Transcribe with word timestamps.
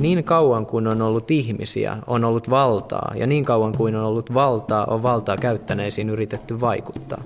Niin 0.00 0.24
kauan 0.24 0.66
kuin 0.66 0.86
on 0.86 1.02
ollut 1.02 1.30
ihmisiä, 1.30 1.96
on 2.06 2.24
ollut 2.24 2.50
valtaa, 2.50 3.12
ja 3.16 3.26
niin 3.26 3.44
kauan 3.44 3.76
kuin 3.76 3.96
on 3.96 4.04
ollut 4.04 4.34
valtaa, 4.34 4.84
on 4.84 5.02
valtaa 5.02 5.36
käyttäneisiin 5.36 6.08
yritetty 6.08 6.60
vaikuttaa. 6.60 7.22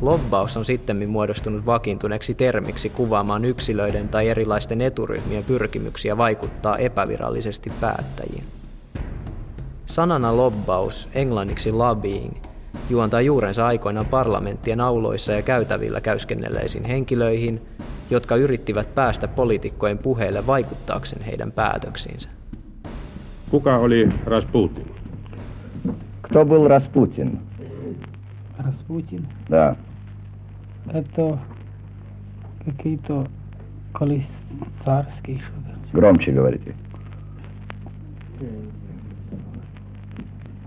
Lobbaus 0.00 0.56
on 0.56 0.64
sitten 0.64 1.08
muodostunut 1.08 1.66
vakiintuneeksi 1.66 2.34
termiksi 2.34 2.90
kuvaamaan 2.90 3.44
yksilöiden 3.44 4.08
tai 4.08 4.28
erilaisten 4.28 4.80
eturyhmien 4.80 5.44
pyrkimyksiä 5.44 6.16
vaikuttaa 6.16 6.78
epävirallisesti 6.78 7.72
päättäjiin. 7.80 8.44
Sanana 9.86 10.36
lobbaus, 10.36 11.08
englanniksi 11.14 11.72
lobbying, 11.72 12.34
juontaa 12.91 13.21
juurensa 13.21 13.67
aikoinaan 13.67 14.05
parlamenttien 14.05 14.81
auloissa 14.81 15.31
ja 15.31 15.41
käytävillä 15.41 16.01
käyskennelleisiin 16.01 16.85
henkilöihin, 16.85 17.61
jotka 18.09 18.35
yrittivät 18.35 18.95
päästä 18.95 19.27
poliitikkojen 19.27 19.97
puheille 19.97 20.47
vaikuttaakseen 20.47 21.21
heidän 21.21 21.51
päätöksiinsä. 21.51 22.29
Kuka 23.51 23.77
oli 23.77 24.09
Rasputin? 24.25 24.97
Кто 26.27 26.45
был 26.45 26.67
Распутин? 26.67 27.39
Распутин. 28.57 29.27
Да. 29.49 29.75
Это 30.93 31.37
какие-то 32.65 33.27
колесарские 33.93 35.39
что-то. 35.39 35.71
Громче 35.93 36.31
говорите. 36.31 36.75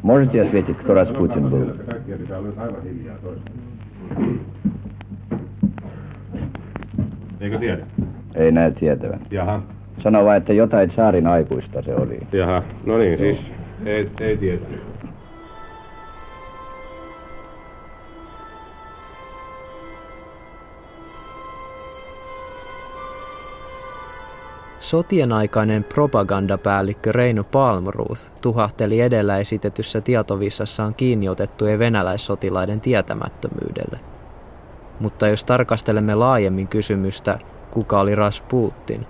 Можете 0.05 0.42
ответить, 0.42 0.77
кто 0.77 0.94
Распутин 0.94 1.50
был? 1.50 1.66
Eikö 7.41 7.58
tiedä? 7.58 7.86
Ei 8.34 8.53
näe 8.53 8.70
tietävän. 8.70 9.20
Jaha. 9.30 9.62
Sano 10.03 10.25
vain, 10.25 10.39
että 10.39 10.53
jotain 10.53 10.92
saarin 10.97 11.27
aikuista 11.27 11.83
se 11.83 11.94
oli. 11.94 12.19
Jaha. 12.33 12.62
No 12.86 12.98
niin, 12.98 13.19
siis 13.19 13.39
ei, 13.84 14.11
ei 14.20 14.36
tiedä. 14.36 14.58
Sotien 24.86 25.31
aikainen 25.31 25.83
propagandapäällikkö 25.83 27.11
Reino 27.11 27.44
Palmruth 27.44 28.31
tuhahteli 28.41 29.02
edellä 29.02 29.38
esitetyssä 29.38 30.02
tietovissassaan 30.02 30.94
kiinniotettujen 30.94 31.80
venäläissotilaiden 31.80 32.81
tietämättömyydelle. 32.81 34.00
Mutta 35.00 35.28
jos 35.28 35.45
tarkastelemme 35.45 36.16
laajemmin 36.16 36.67
kysymystä, 36.67 37.39
kuka 37.72 38.00
oli 38.00 38.16
Rasputin, 38.16 39.06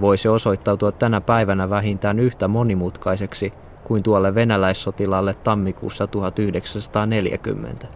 voi 0.00 0.18
se 0.18 0.30
osoittautua 0.30 0.92
tänä 0.92 1.20
päivänä 1.20 1.70
vähintään 1.70 2.18
yhtä 2.18 2.48
monimutkaiseksi 2.48 3.52
kuin 3.84 4.02
tuolle 4.02 4.34
venäläissotilaalle 4.34 5.34
tammikuussa 5.34 6.06
1940. 6.06 7.86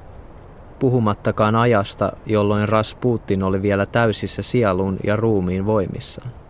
Puhumattakaan 0.79 1.57
ajasta, 1.57 2.13
jolloin 2.27 2.69
Rasputin 2.69 3.43
oli 3.43 3.63
vielä 3.63 3.87
täysissä 3.87 4.43
sielun 4.43 4.97
ja 5.05 5.17
ruumiin 5.17 5.67
voimissaan. 5.67 6.46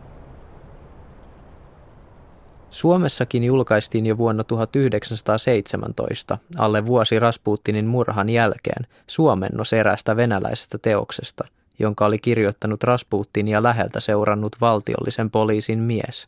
Suomessakin 2.76 3.44
julkaistiin 3.44 4.06
jo 4.06 4.16
vuonna 4.18 4.44
1917, 4.44 6.38
alle 6.58 6.86
vuosi 6.86 7.18
Rasputinin 7.18 7.86
murhan 7.86 8.28
jälkeen, 8.28 8.86
suomennos 9.06 9.72
erästä 9.72 10.16
venäläisestä 10.16 10.78
teoksesta, 10.78 11.44
jonka 11.78 12.06
oli 12.06 12.18
kirjoittanut 12.18 12.82
Rasputinia 12.82 13.62
läheltä 13.62 14.00
seurannut 14.00 14.56
valtiollisen 14.60 15.30
poliisin 15.30 15.78
mies. 15.78 16.26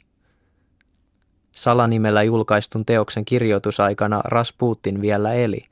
Salanimellä 1.53 2.23
julkaistun 2.23 2.87
teoksen 2.87 3.25
kirjoitusaikana 3.25 4.21
Rasputin 4.25 5.01
vielä 5.01 5.35
eli, 5.35 5.65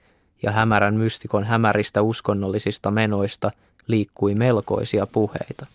ja 0.42 0.50
hämärän 0.50 0.94
mystikon 0.94 1.44
hämäristä 1.44 2.02
uskonnollisista 2.02 2.90
menoista 2.90 3.50
liikkui 3.86 4.34
melkoisia 4.34 5.06
puheita. 5.06 5.66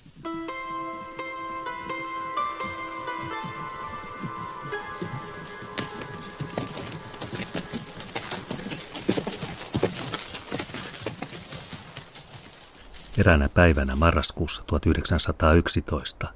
Eräänä 13.17 13.49
päivänä 13.49 13.95
marraskuussa 13.95 14.63
1911, 14.67 16.27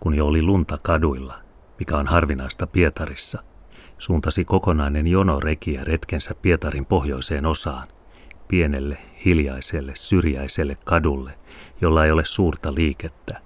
kun 0.00 0.14
jo 0.14 0.26
oli 0.26 0.42
lunta 0.42 0.78
kaduilla, 0.82 1.34
mikä 1.78 1.96
on 1.96 2.06
harvinaista 2.06 2.66
Pietarissa, 2.66 3.42
suuntasi 3.98 4.44
kokonainen 4.44 5.06
jono 5.06 5.40
rekiä 5.40 5.84
retkensä 5.84 6.34
Pietarin 6.34 6.86
pohjoiseen 6.86 7.46
osaan, 7.46 7.88
pienelle, 8.48 8.98
hiljaiselle, 9.24 9.92
syrjäiselle 9.94 10.76
kadulle, 10.84 11.38
jolla 11.80 12.04
ei 12.04 12.10
ole 12.10 12.24
suurta 12.24 12.74
liikettä. 12.74 13.40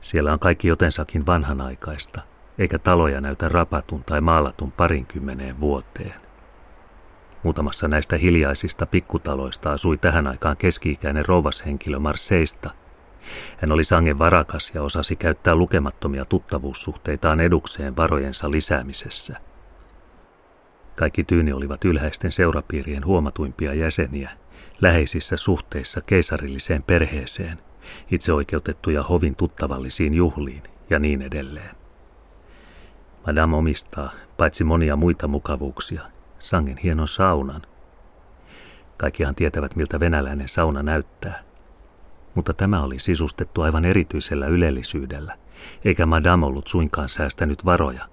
Siellä 0.00 0.32
on 0.32 0.38
kaikki 0.38 0.68
jotensakin 0.68 1.26
vanhanaikaista, 1.26 2.20
eikä 2.58 2.78
taloja 2.78 3.20
näytä 3.20 3.48
rapatun 3.48 4.04
tai 4.04 4.20
maalatun 4.20 4.72
parinkymmeneen 4.72 5.60
vuoteen. 5.60 6.25
Muutamassa 7.42 7.88
näistä 7.88 8.16
hiljaisista 8.16 8.86
pikkutaloista 8.86 9.72
asui 9.72 9.98
tähän 9.98 10.26
aikaan 10.26 10.56
keski-ikäinen 10.56 11.24
rouvashenkilö 11.28 11.98
Marseista. 11.98 12.70
Hän 13.56 13.72
oli 13.72 13.84
sangen 13.84 14.18
varakas 14.18 14.72
ja 14.74 14.82
osasi 14.82 15.16
käyttää 15.16 15.54
lukemattomia 15.54 16.24
tuttavuussuhteitaan 16.24 17.40
edukseen 17.40 17.96
varojensa 17.96 18.50
lisäämisessä. 18.50 19.36
Kaikki 20.96 21.24
tyyni 21.24 21.52
olivat 21.52 21.84
ylhäisten 21.84 22.32
seurapiirien 22.32 23.06
huomatuimpia 23.06 23.74
jäseniä, 23.74 24.30
läheisissä 24.80 25.36
suhteissa 25.36 26.00
keisarilliseen 26.00 26.82
perheeseen, 26.82 27.58
itseoikeutettuja 28.10 29.02
hovin 29.02 29.34
tuttavallisiin 29.34 30.14
juhliin 30.14 30.62
ja 30.90 30.98
niin 30.98 31.22
edelleen. 31.22 31.76
Madame 33.26 33.56
omistaa, 33.56 34.10
paitsi 34.36 34.64
monia 34.64 34.96
muita 34.96 35.28
mukavuuksia, 35.28 36.02
sangen 36.46 36.76
hienon 36.76 37.08
saunan. 37.08 37.62
Kaikkihan 38.96 39.34
tietävät, 39.34 39.76
miltä 39.76 40.00
venäläinen 40.00 40.48
sauna 40.48 40.82
näyttää. 40.82 41.42
Mutta 42.34 42.54
tämä 42.54 42.82
oli 42.82 42.98
sisustettu 42.98 43.62
aivan 43.62 43.84
erityisellä 43.84 44.46
ylellisyydellä, 44.46 45.38
eikä 45.84 46.06
Madame 46.06 46.46
ollut 46.46 46.66
suinkaan 46.66 47.08
säästänyt 47.08 47.64
varoja. 47.64 48.04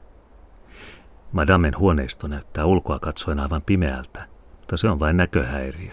Madamen 1.32 1.78
huoneisto 1.78 2.28
näyttää 2.28 2.66
ulkoa 2.66 3.00
katsoen 3.00 3.40
aivan 3.40 3.62
pimeältä, 3.62 4.28
mutta 4.60 4.78
se 4.78 4.90
on 4.90 5.00
vain 5.00 5.18
näköhäiriö. 5.18 5.92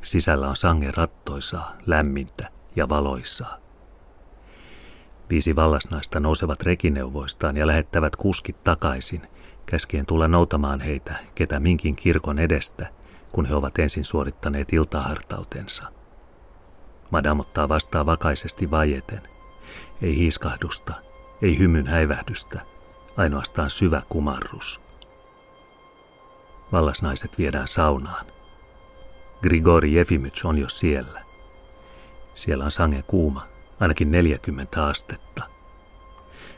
Sisällä 0.00 0.48
on 0.48 0.56
sangen 0.56 0.94
rattoisaa, 0.94 1.76
lämmintä 1.86 2.48
ja 2.76 2.88
valoisaa. 2.88 3.58
Viisi 5.30 5.56
vallasnaista 5.56 6.20
nousevat 6.20 6.62
rekineuvoistaan 6.62 7.56
ja 7.56 7.66
lähettävät 7.66 8.16
kuskit 8.16 8.64
takaisin– 8.64 9.22
käskien 9.70 10.06
tulla 10.06 10.28
noutamaan 10.28 10.80
heitä 10.80 11.14
ketä 11.34 11.60
minkin 11.60 11.96
kirkon 11.96 12.38
edestä, 12.38 12.86
kun 13.32 13.46
he 13.46 13.54
ovat 13.54 13.78
ensin 13.78 14.04
suorittaneet 14.04 14.72
iltahartautensa. 14.72 15.84
Madame 17.10 17.40
ottaa 17.40 17.68
vastaan 17.68 18.06
vakaisesti 18.06 18.70
vajeten. 18.70 19.22
Ei 20.02 20.16
hiiskahdusta, 20.16 20.94
ei 21.42 21.58
hymyn 21.58 21.86
häivähdystä, 21.86 22.60
ainoastaan 23.16 23.70
syvä 23.70 24.02
kumarrus. 24.08 24.80
Vallasnaiset 26.72 27.38
viedään 27.38 27.68
saunaan. 27.68 28.26
Grigori 29.42 29.94
Jefimyts 29.94 30.44
on 30.44 30.58
jo 30.58 30.68
siellä. 30.68 31.20
Siellä 32.34 32.64
on 32.64 32.70
sange 32.70 33.04
kuuma, 33.06 33.46
ainakin 33.80 34.10
40 34.10 34.86
astetta. 34.86 35.42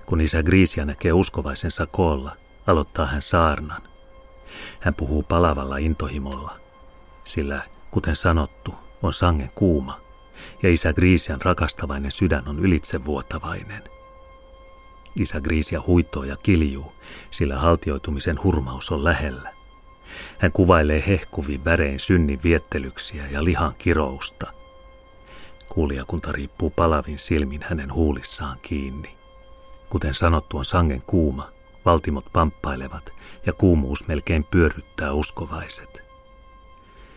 Kun 0.07 0.21
isä 0.21 0.43
Griisia 0.43 0.85
näkee 0.85 1.13
uskovaisensa 1.13 1.87
koolla, 1.87 2.37
aloittaa 2.67 3.07
hän 3.07 3.23
saarnan. 3.23 3.83
Hän 4.81 4.95
puhuu 4.95 5.23
palavalla 5.23 5.77
intohimolla, 5.77 6.57
sillä, 7.25 7.63
kuten 7.91 8.17
sanottu, 8.17 8.75
on 9.03 9.13
sangen 9.13 9.51
kuuma, 9.55 10.01
ja 10.63 10.71
isä 10.71 10.93
Griisian 10.93 11.43
rakastavainen 11.43 12.11
sydän 12.11 12.49
on 12.49 12.59
ylitsevuotavainen. 12.59 13.83
Isä 15.17 15.41
Griisia 15.41 15.83
huitoo 15.87 16.25
ja 16.25 16.37
kiljuu, 16.37 16.93
sillä 17.31 17.59
haltioitumisen 17.59 18.43
hurmaus 18.43 18.93
on 18.93 19.05
lähellä. 19.05 19.53
Hän 20.39 20.53
kuvailee 20.53 21.05
hehkuvin 21.07 21.65
värein 21.65 22.01
synnin 22.01 22.43
viettelyksiä 22.43 23.27
ja 23.31 23.45
lihan 23.45 23.75
kirousta. 23.79 24.47
Kuulijakunta 25.69 26.33
riippuu 26.33 26.71
palavin 26.71 27.19
silmin 27.19 27.61
hänen 27.63 27.95
huulissaan 27.95 28.59
kiinni. 28.63 29.17
Kuten 29.91 30.15
sanottu 30.15 30.59
on 30.59 30.65
sangen 30.65 31.03
kuuma, 31.03 31.49
Valtimot 31.91 32.33
pamppailevat 32.33 33.15
ja 33.47 33.53
kuumuus 33.53 34.09
melkein 34.09 34.45
pyörryttää 34.45 35.13
uskovaiset. 35.13 36.03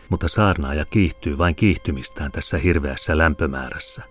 Mutta 0.10 0.28
saarnaaja 0.28 0.86
kiihtyy 0.86 1.38
vain 1.38 1.56
kiihtymistään 1.56 2.32
tässä 2.32 2.58
hirveässä 2.58 3.18
lämpömäärässä. 3.18 4.04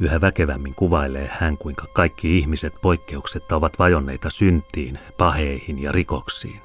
Yhä 0.00 0.20
väkevämmin 0.20 0.74
kuvailee 0.74 1.30
hän, 1.32 1.58
kuinka 1.58 1.86
kaikki 1.92 2.38
ihmiset 2.38 2.74
poikkeuksetta 2.82 3.56
ovat 3.56 3.78
vajonneita 3.78 4.30
syntiin, 4.30 4.98
paheihin 5.18 5.82
ja 5.82 5.92
rikoksiin. 5.92 6.60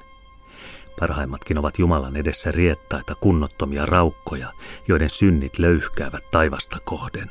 Parhaimmatkin 1.00 1.58
ovat 1.58 1.78
Jumalan 1.78 2.16
edessä 2.16 2.52
riettaita 2.52 3.14
kunnottomia 3.14 3.86
raukkoja, 3.86 4.52
joiden 4.88 5.10
synnit 5.10 5.58
löyhkäävät 5.58 6.24
taivasta 6.30 6.78
kohden. 6.84 7.30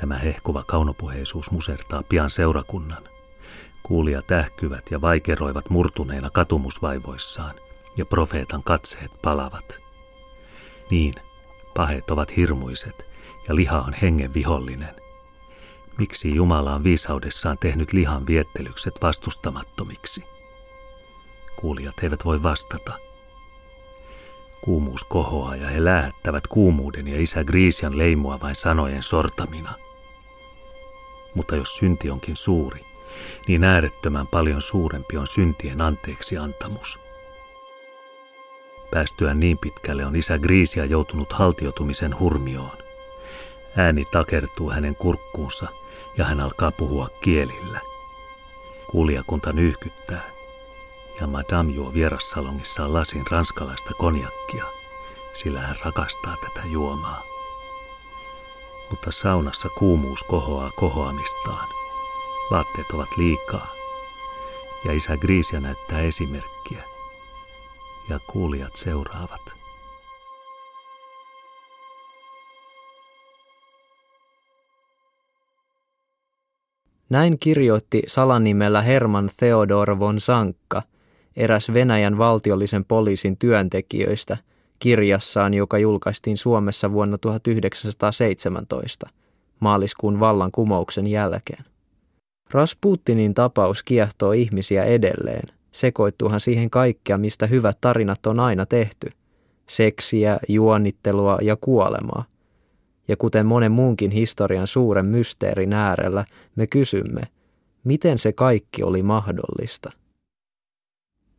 Tämä 0.00 0.18
hehkuva 0.18 0.64
kaunopuheisuus 0.66 1.50
musertaa 1.50 2.02
pian 2.08 2.30
seurakunnan. 2.30 3.02
Kuulijat 3.82 4.32
ähkyvät 4.32 4.90
ja 4.90 5.00
vaikeroivat 5.00 5.70
murtuneina 5.70 6.30
katumusvaivoissaan, 6.30 7.54
ja 7.96 8.06
profeetan 8.06 8.62
katseet 8.62 9.10
palavat. 9.22 9.78
Niin, 10.90 11.14
paheet 11.74 12.10
ovat 12.10 12.36
hirmuiset, 12.36 13.06
ja 13.48 13.54
liha 13.54 13.80
on 13.80 13.92
hengen 13.92 14.34
vihollinen. 14.34 14.94
Miksi 15.98 16.34
Jumala 16.34 16.74
on 16.74 16.84
viisaudessaan 16.84 17.58
tehnyt 17.58 17.92
lihan 17.92 18.26
viettelykset 18.26 18.94
vastustamattomiksi? 19.02 20.24
Kuulijat 21.56 21.94
eivät 22.02 22.24
voi 22.24 22.42
vastata. 22.42 22.92
Kuumuus 24.60 25.04
kohoaa 25.04 25.56
ja 25.56 25.68
he 25.68 25.84
lähettävät 25.84 26.46
kuumuuden 26.46 27.08
ja 27.08 27.20
isä 27.20 27.44
Griisian 27.44 27.98
leimua 27.98 28.40
vain 28.40 28.54
sanojen 28.54 29.02
sortamina. 29.02 29.74
Mutta 31.34 31.56
jos 31.56 31.76
synti 31.76 32.10
onkin 32.10 32.36
suuri, 32.36 32.89
niin 33.48 33.64
äärettömän 33.64 34.26
paljon 34.26 34.60
suurempi 34.60 35.16
on 35.16 35.26
syntien 35.26 35.80
anteeksi 35.80 36.38
antamus. 36.38 36.98
Päästyään 38.90 39.40
niin 39.40 39.58
pitkälle 39.58 40.06
on 40.06 40.16
isä 40.16 40.38
Griisia 40.38 40.84
joutunut 40.84 41.32
haltiotumisen 41.32 42.18
hurmioon. 42.18 42.78
Ääni 43.76 44.04
takertuu 44.04 44.70
hänen 44.70 44.96
kurkkuunsa 44.96 45.68
ja 46.16 46.24
hän 46.24 46.40
alkaa 46.40 46.70
puhua 46.70 47.08
kielillä. 47.20 47.80
Kuulijakunta 48.90 49.52
nyyhkyttää 49.52 50.30
ja 51.20 51.26
Madame 51.26 51.72
juo 51.72 51.92
vierassalongissaan 51.94 52.94
lasin 52.94 53.24
ranskalaista 53.30 53.94
konjakkia, 53.98 54.64
sillä 55.32 55.60
hän 55.60 55.76
rakastaa 55.84 56.36
tätä 56.36 56.66
juomaa. 56.66 57.22
Mutta 58.90 59.12
saunassa 59.12 59.68
kuumuus 59.68 60.22
kohoaa 60.22 60.70
kohoamistaan. 60.76 61.79
Vaatteet 62.50 62.90
ovat 62.94 63.08
liikaa, 63.16 63.66
ja 64.84 64.92
isä 64.92 65.16
Griisia 65.16 65.60
näyttää 65.60 66.00
esimerkkiä, 66.00 66.82
ja 68.08 68.18
kuulijat 68.32 68.76
seuraavat. 68.76 69.40
Näin 77.10 77.38
kirjoitti 77.38 78.02
salanimellä 78.06 78.82
Herman 78.82 79.30
Theodor 79.36 79.98
von 79.98 80.20
Sankka, 80.20 80.82
eräs 81.36 81.72
Venäjän 81.74 82.18
valtiollisen 82.18 82.84
poliisin 82.84 83.36
työntekijöistä, 83.36 84.36
kirjassaan, 84.78 85.54
joka 85.54 85.78
julkaistiin 85.78 86.36
Suomessa 86.36 86.92
vuonna 86.92 87.18
1917, 87.18 89.08
maaliskuun 89.60 90.20
vallankumouksen 90.20 91.06
jälkeen. 91.06 91.64
Rasputinin 92.52 93.34
tapaus 93.34 93.82
kiehtoo 93.82 94.32
ihmisiä 94.32 94.84
edelleen. 94.84 95.48
Sekoittuuhan 95.72 96.40
siihen 96.40 96.70
kaikkea, 96.70 97.18
mistä 97.18 97.46
hyvät 97.46 97.78
tarinat 97.80 98.26
on 98.26 98.40
aina 98.40 98.66
tehty. 98.66 99.10
Seksiä, 99.68 100.38
juonittelua 100.48 101.38
ja 101.42 101.56
kuolemaa. 101.60 102.24
Ja 103.08 103.16
kuten 103.16 103.46
monen 103.46 103.72
muunkin 103.72 104.10
historian 104.10 104.66
suuren 104.66 105.06
mysteerin 105.06 105.72
äärellä, 105.72 106.24
me 106.56 106.66
kysymme, 106.66 107.22
miten 107.84 108.18
se 108.18 108.32
kaikki 108.32 108.82
oli 108.82 109.02
mahdollista? 109.02 109.90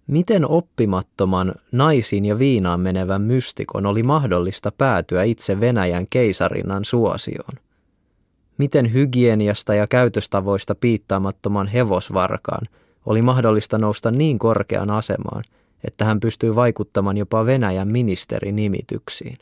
Miten 0.07 0.49
oppimattoman 0.49 1.53
naisiin 1.71 2.25
ja 2.25 2.39
viinaan 2.39 2.79
menevän 2.79 3.21
mystikon 3.21 3.85
oli 3.85 4.03
mahdollista 4.03 4.71
päätyä 4.71 5.23
itse 5.23 5.59
Venäjän 5.59 6.07
keisarinnan 6.09 6.85
suosioon? 6.85 7.70
Miten 8.57 8.94
hygieniasta 8.94 9.75
ja 9.75 9.88
käytöstavoista 9.88 10.75
piittaamattoman 10.75 11.68
hevosvarkaan 11.68 12.65
oli 13.06 13.21
mahdollista 13.21 13.77
nousta 13.77 14.12
niin 14.12 14.39
korkean 14.39 14.89
asemaan, 14.89 15.44
että 15.83 16.06
hän 16.06 16.19
pystyy 16.19 16.56
vaikuttamaan 16.56 17.18
jopa 17.18 17.45
Venäjän 17.45 17.88
ministerinimityksiin? 17.88 19.38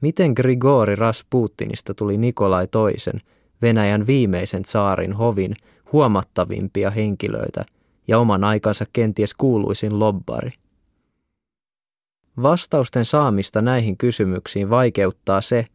Miten 0.00 0.32
Grigori 0.32 0.96
Rasputinista 0.96 1.94
tuli 1.94 2.16
Nikolai 2.16 2.66
toisen, 2.66 3.20
Venäjän 3.62 4.06
viimeisen 4.06 4.64
saarin 4.64 5.12
hovin 5.12 5.54
huomattavimpia 5.92 6.90
henkilöitä 6.90 7.64
ja 8.08 8.18
oman 8.18 8.44
aikansa 8.44 8.84
kenties 8.92 9.34
kuuluisin 9.34 9.98
lobbari? 9.98 10.50
Vastausten 12.42 13.04
saamista 13.04 13.62
näihin 13.62 13.96
kysymyksiin 13.96 14.70
vaikeuttaa 14.70 15.40
se, 15.40 15.66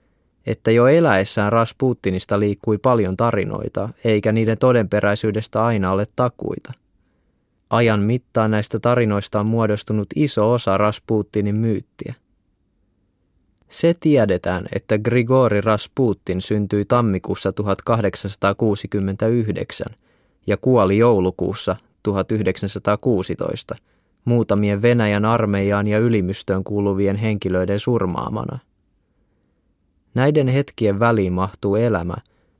että 0.47 0.71
jo 0.71 0.87
eläessään 0.87 1.51
Rasputinista 1.51 2.39
liikkui 2.39 2.77
paljon 2.77 3.17
tarinoita, 3.17 3.89
eikä 4.03 4.31
niiden 4.31 4.57
todenperäisyydestä 4.57 5.65
aina 5.65 5.91
ole 5.91 6.05
takuita. 6.15 6.73
Ajan 7.69 7.99
mittaan 7.99 8.51
näistä 8.51 8.79
tarinoista 8.79 9.39
on 9.39 9.45
muodostunut 9.45 10.07
iso 10.15 10.51
osa 10.51 10.77
Rasputinin 10.77 11.55
myyttiä– 11.55 12.13
se 13.69 13.93
tiedetään, 13.99 14.65
että 14.75 14.97
Grigori 14.97 15.61
Rasputin 15.61 16.41
syntyi 16.41 16.85
tammikuussa 16.85 17.53
1869 17.53 19.87
ja 20.47 20.57
kuoli 20.57 20.97
joulukuussa 20.97 21.75
1916 22.03 23.75
muutamien 24.25 24.81
Venäjän 24.81 25.25
armeijaan 25.25 25.87
ja 25.87 25.99
ylimystöön 25.99 26.63
kuuluvien 26.63 27.15
henkilöiden 27.15 27.79
surmaamana. 27.79 28.59
Näiden 30.17 30.47
hetkien 30.47 30.99
väliin 30.99 31.33
mahtuu 31.33 31.75
elämä, 31.75 32.13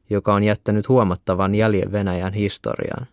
joka 0.10 0.34
on 0.34 0.44
jättänyt 0.44 0.90
huomattavan 0.90 1.56
jäljen 1.56 1.92
Venäjän 1.92 2.34
historiaan. 2.34 3.08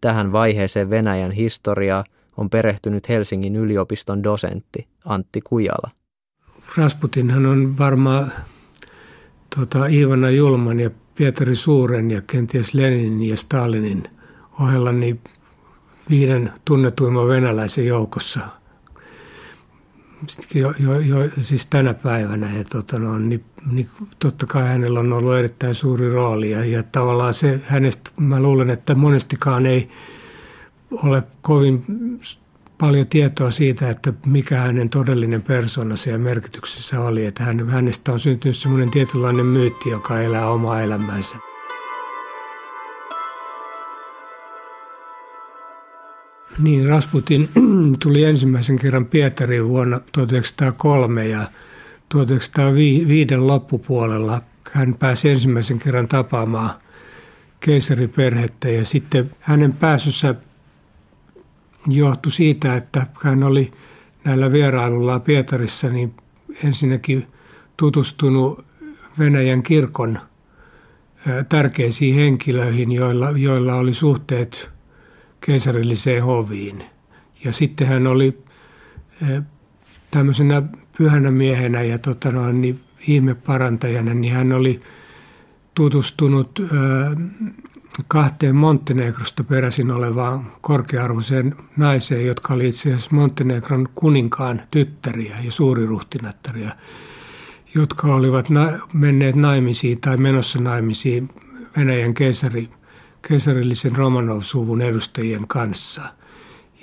Tähän 0.00 0.32
vaiheeseen 0.32 0.90
Venäjän 0.90 1.32
historiaa 1.32 2.04
on 2.36 2.50
perehtynyt 2.50 3.08
Helsingin 3.08 3.56
yliopiston 3.56 4.22
dosentti 4.22 4.88
Antti 5.04 5.40
Kujala. 5.40 5.90
Rasputinhan 6.76 7.46
on 7.46 7.78
varmaan 7.78 8.32
tota, 9.56 9.86
Ivana 9.86 10.30
Julman 10.30 10.80
ja 10.80 10.90
Pietari 11.14 11.56
Suuren 11.56 12.10
ja 12.10 12.22
kenties 12.26 12.74
Leninin 12.74 13.22
ja 13.28 13.36
Stalinin 13.36 14.02
ohella 14.60 14.92
niin 14.92 15.20
viiden 16.10 16.52
tunnetuimman 16.64 17.28
venäläisen 17.28 17.86
joukossa. 17.86 18.40
Jo, 20.54 20.74
jo, 20.78 20.98
jo, 20.98 21.30
siis 21.40 21.66
tänä 21.66 21.94
päivänä. 21.94 22.56
Ja 22.56 22.64
tota, 22.64 22.98
no, 22.98 23.18
niin, 23.18 23.44
niin, 23.70 23.88
totta 24.18 24.46
kai 24.46 24.62
hänellä 24.62 25.00
on 25.00 25.12
ollut 25.12 25.34
erittäin 25.34 25.74
suuri 25.74 26.10
rooli. 26.10 26.50
Ja, 26.50 26.64
ja 26.64 26.82
tavallaan 26.82 27.34
se 27.34 27.60
hänestä, 27.64 28.10
mä 28.16 28.40
luulen, 28.40 28.70
että 28.70 28.94
monestikaan 28.94 29.66
ei 29.66 29.88
ole 30.90 31.22
kovin 31.42 31.84
paljon 32.78 33.06
tietoa 33.06 33.50
siitä, 33.50 33.90
että 33.90 34.12
mikä 34.26 34.60
hänen 34.60 34.90
todellinen 34.90 35.42
persoonansa 35.42 36.10
ja 36.10 36.18
merkityksessä 36.18 37.00
oli. 37.00 37.26
Että 37.26 37.44
hän, 37.44 37.68
hänestä 37.68 38.12
on 38.12 38.20
syntynyt 38.20 38.56
semmoinen 38.56 38.90
tietynlainen 38.90 39.46
myytti, 39.46 39.88
joka 39.88 40.20
elää 40.20 40.50
omaa 40.50 40.82
elämänsä. 40.82 41.36
Niin, 46.58 46.88
Rasputin 46.88 47.48
tuli 48.02 48.24
ensimmäisen 48.24 48.78
kerran 48.78 49.06
Pietariin 49.06 49.68
vuonna 49.68 50.00
1903 50.12 51.28
ja 51.28 51.50
1905 52.08 53.36
loppupuolella 53.36 54.42
hän 54.72 54.94
pääsi 54.94 55.30
ensimmäisen 55.30 55.78
kerran 55.78 56.08
tapaamaan 56.08 56.70
keisariperhettä 57.60 58.68
ja 58.68 58.84
sitten 58.84 59.30
hänen 59.40 59.72
pääsyssä 59.72 60.34
johtui 61.88 62.32
siitä, 62.32 62.76
että 62.76 63.06
hän 63.22 63.42
oli 63.42 63.72
näillä 64.24 64.52
vierailulla 64.52 65.20
Pietarissa 65.20 65.88
niin 65.88 66.14
ensinnäkin 66.64 67.26
tutustunut 67.76 68.64
Venäjän 69.18 69.62
kirkon 69.62 70.18
tärkeisiin 71.48 72.14
henkilöihin, 72.14 72.92
joilla, 72.92 73.30
joilla 73.30 73.74
oli 73.74 73.94
suhteet 73.94 74.73
keisarilliseen 75.46 76.24
hoviin. 76.24 76.84
Ja 77.44 77.52
sitten 77.52 77.86
hän 77.86 78.06
oli 78.06 78.38
tämmöisenä 80.10 80.62
pyhänä 80.98 81.30
miehenä 81.30 81.82
ja 81.82 81.98
tota 81.98 82.32
noin, 82.32 82.60
niin 82.60 82.80
ihmeparantajana, 83.08 84.14
niin 84.14 84.34
hän 84.34 84.52
oli 84.52 84.80
tutustunut 85.74 86.60
kahteen 88.08 88.56
Montenegrosta 88.56 89.44
peräisin 89.44 89.90
olevaan 89.90 90.52
korkearvoiseen 90.60 91.54
naiseen, 91.76 92.26
jotka 92.26 92.54
oli 92.54 92.68
itse 92.68 92.94
asiassa 92.94 93.16
Montenegron 93.16 93.88
kuninkaan 93.94 94.62
tyttäriä 94.70 95.36
ja 95.44 95.52
suuriruhtinattaria. 95.52 96.70
jotka 97.74 98.14
olivat 98.14 98.50
na- 98.50 98.78
menneet 98.92 99.36
naimisiin 99.36 100.00
tai 100.00 100.16
menossa 100.16 100.60
naimisiin 100.60 101.28
Venäjän 101.76 102.14
keisari, 102.14 102.68
keisarillisen 103.28 103.96
Romanov-suvun 103.96 104.82
edustajien 104.82 105.48
kanssa. 105.48 106.02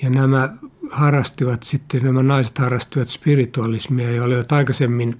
Ja 0.02 0.10
nämä 0.10 0.50
harrastivat 0.92 1.64
sitten, 1.64 2.04
nämä 2.04 2.24
naiset 2.24 2.58
harrastivat 2.58 3.08
spiritualismia 3.08 4.12
ja 4.12 4.24
olivat 4.24 4.52
aikaisemmin 4.52 5.20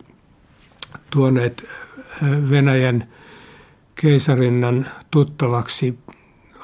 tuoneet 1.10 1.66
Venäjän 2.50 3.08
keisarinnan 3.96 4.88
tuttavaksi 5.12 6.00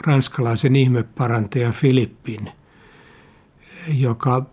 ranskalaisen 0.07 0.75
ihmeparantaja 0.75 1.71
Filippin, 1.71 2.51
joka 3.87 4.45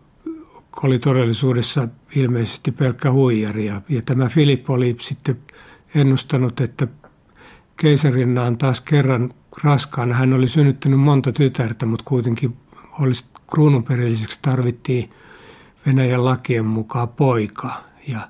oli 0.83 0.99
todellisuudessa 0.99 1.89
ilmeisesti 2.17 2.73
pelkkä 2.73 3.13
huijari. 3.13 3.67
Ja, 3.67 3.81
tämä 4.07 4.29
Filip 4.29 4.71
oli 4.71 4.97
sitten 5.01 5.39
ennustanut, 5.95 6.61
että 6.61 6.87
keisarinna 7.77 8.43
on 8.43 8.59
taas 8.59 8.81
kerran 8.81 9.35
raskaana. 9.63 10.15
Hän 10.15 10.33
oli 10.33 10.49
synnyttänyt 10.49 11.01
monta 11.01 11.33
tytärtä, 11.33 11.87
mutta 11.87 12.05
kuitenkin 12.05 12.57
olisi 13.01 13.25
kruununperilliseksi 13.51 14.39
tarvittiin 14.43 15.11
Venäjän 15.87 16.25
lakien 16.25 16.65
mukaan 16.65 17.09
poika. 17.09 17.85
Ja, 18.09 18.29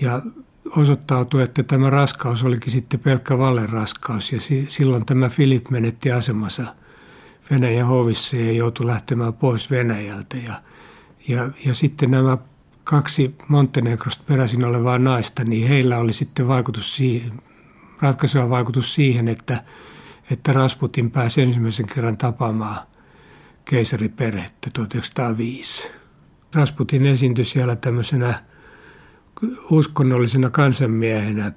ja 0.00 0.22
osoittautui, 0.76 1.42
että 1.42 1.62
tämä 1.62 1.90
raskaus 1.90 2.44
olikin 2.44 2.72
sitten 2.72 3.00
pelkkä 3.00 3.34
raskaus. 3.70 4.32
ja 4.32 4.40
si, 4.40 4.64
silloin 4.68 5.06
tämä 5.06 5.28
Filip 5.28 5.70
menetti 5.70 6.12
asemansa 6.12 6.74
Venäjän 7.50 7.86
hovissa 7.86 8.36
ja 8.36 8.52
joutui 8.52 8.86
lähtemään 8.86 9.32
pois 9.32 9.70
Venäjältä. 9.70 10.36
Ja, 10.36 10.62
ja, 11.28 11.50
ja 11.66 11.74
sitten 11.74 12.10
nämä 12.10 12.38
kaksi 12.84 13.34
Montenegrosta 13.48 14.24
peräisin 14.26 14.64
olevaa 14.64 14.98
naista, 14.98 15.44
niin 15.44 15.68
heillä 15.68 15.98
oli 15.98 16.12
sitten 16.12 16.48
vaikutus 16.48 16.96
siihen, 16.96 17.32
ratkaiseva 18.00 18.50
vaikutus 18.50 18.94
siihen, 18.94 19.28
että, 19.28 19.64
että 20.30 20.52
Rasputin 20.52 21.10
pääsi 21.10 21.42
ensimmäisen 21.42 21.86
kerran 21.86 22.18
tapaamaan 22.18 22.86
keisariperhettä 23.64 24.70
1905. 24.72 25.88
Rasputin 26.54 27.06
esiintyi 27.06 27.44
siellä 27.44 27.76
tämmöisenä 27.76 28.44
uskonnollisena 29.70 30.50
kansanmiehenä 30.50 31.52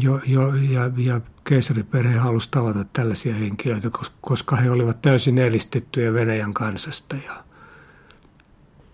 jo, 0.00 0.20
jo, 0.26 0.54
ja, 0.54 0.90
ja 0.96 1.20
keisariperhe 1.44 2.16
halusi 2.16 2.48
tavata 2.50 2.84
tällaisia 2.92 3.34
henkilöitä, 3.34 3.90
koska 4.20 4.56
he 4.56 4.70
olivat 4.70 5.02
täysin 5.02 5.38
eristettyjä 5.38 6.12
Venäjän 6.12 6.54
kansasta. 6.54 7.16
Ja 7.26 7.44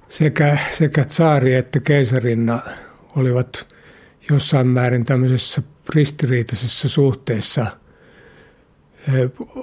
sekä, 0.09 0.59
sekä 0.73 1.05
tsaari 1.05 1.55
että 1.55 1.81
keisarinna 1.81 2.61
olivat 3.17 3.75
jossain 4.31 4.67
määrin 4.67 5.05
tämmöisessä 5.05 5.63
ristiriitaisessa 5.95 6.89
suhteessa 6.89 7.67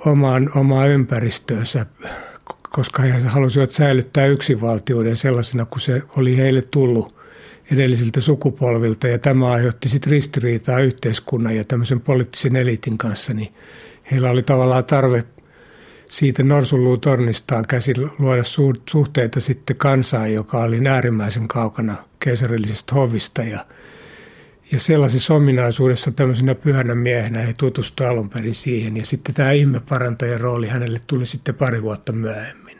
omaan, 0.05 0.49
omaan 0.55 0.89
ympäristöönsä, 0.89 1.85
koska 2.69 3.03
he 3.03 3.19
halusivat 3.19 3.71
säilyttää 3.71 4.25
yksinvaltiuden 4.25 5.17
sellaisena 5.17 5.65
kuin 5.65 5.81
se 5.81 6.01
oli 6.17 6.37
heille 6.37 6.61
tullut 6.61 7.15
edellisiltä 7.71 8.21
sukupolvilta. 8.21 9.07
Ja 9.07 9.19
tämä 9.19 9.51
aiheutti 9.51 9.89
sitten 9.89 10.11
ristiriitaa 10.11 10.79
yhteiskunnan 10.79 11.55
ja 11.55 11.63
tämmöisen 11.63 12.01
poliittisen 12.01 12.55
eliitin 12.55 12.97
kanssa, 12.97 13.33
niin 13.33 13.53
heillä 14.11 14.29
oli 14.29 14.43
tavallaan 14.43 14.85
tarve 14.85 15.23
siitä 16.05 16.43
norsunluutornistaan 16.43 17.65
käsin 17.67 17.95
luoda 18.19 18.43
suhteita 18.89 19.39
sitten 19.39 19.75
kansaan, 19.75 20.33
joka 20.33 20.61
oli 20.63 20.87
äärimmäisen 20.87 21.47
kaukana 21.47 21.95
keisarillisesta 22.19 22.95
hovista 22.95 23.43
ja 23.43 23.65
ja 24.71 24.79
sellaisessa 24.79 25.33
ominaisuudessa 25.33 26.11
tämmöisenä 26.11 26.55
pyhänä 26.55 26.95
miehenä 26.95 27.39
he 27.39 27.53
tutustuivat 27.53 28.11
alun 28.11 28.29
perin 28.29 28.55
siihen. 28.55 28.97
Ja 28.97 29.05
sitten 29.05 29.35
tämä 29.35 29.51
ihmeparantajan 29.51 30.41
rooli 30.41 30.67
hänelle 30.67 31.01
tuli 31.07 31.25
sitten 31.25 31.55
pari 31.55 31.81
vuotta 31.81 32.11
myöhemmin. 32.11 32.77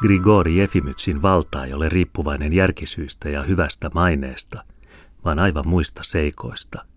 Grigori 0.00 0.56
Jefimytsin 0.56 1.22
valta 1.22 1.64
ei 1.64 1.72
ole 1.72 1.88
riippuvainen 1.88 2.52
järkisyistä 2.52 3.28
ja 3.28 3.42
hyvästä 3.42 3.90
maineesta, 3.94 4.64
vaan 5.24 5.38
aivan 5.38 5.68
muista 5.68 6.00
seikoista– 6.04 6.84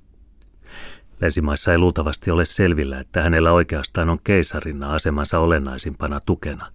Länsimaissa 1.22 1.72
ei 1.72 1.78
luultavasti 1.78 2.32
ole 2.32 2.46
selvillä, 2.46 3.00
että 3.00 3.24
hänellä 3.24 3.52
oikeastaan 3.52 4.10
on 4.10 4.20
keisarinna 4.24 4.94
asemansa 4.94 5.40
olennaisimpana 5.40 6.20
tukena. 6.20 6.72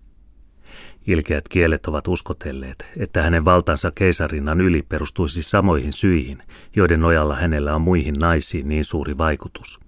Ilkeät 1.07 1.49
kielet 1.49 1.87
ovat 1.87 2.09
uskotelleet, 2.09 2.87
että 2.97 3.23
hänen 3.23 3.45
valtansa 3.45 3.91
keisarinnan 3.95 4.61
yli 4.61 4.83
perustuisi 4.83 5.43
samoihin 5.43 5.93
syihin, 5.93 6.43
joiden 6.77 7.01
nojalla 7.01 7.37
hänellä 7.37 7.75
on 7.75 7.81
muihin 7.81 8.15
naisiin 8.15 8.69
niin 8.69 8.85
suuri 8.85 9.19
vaikutus. 9.19 9.81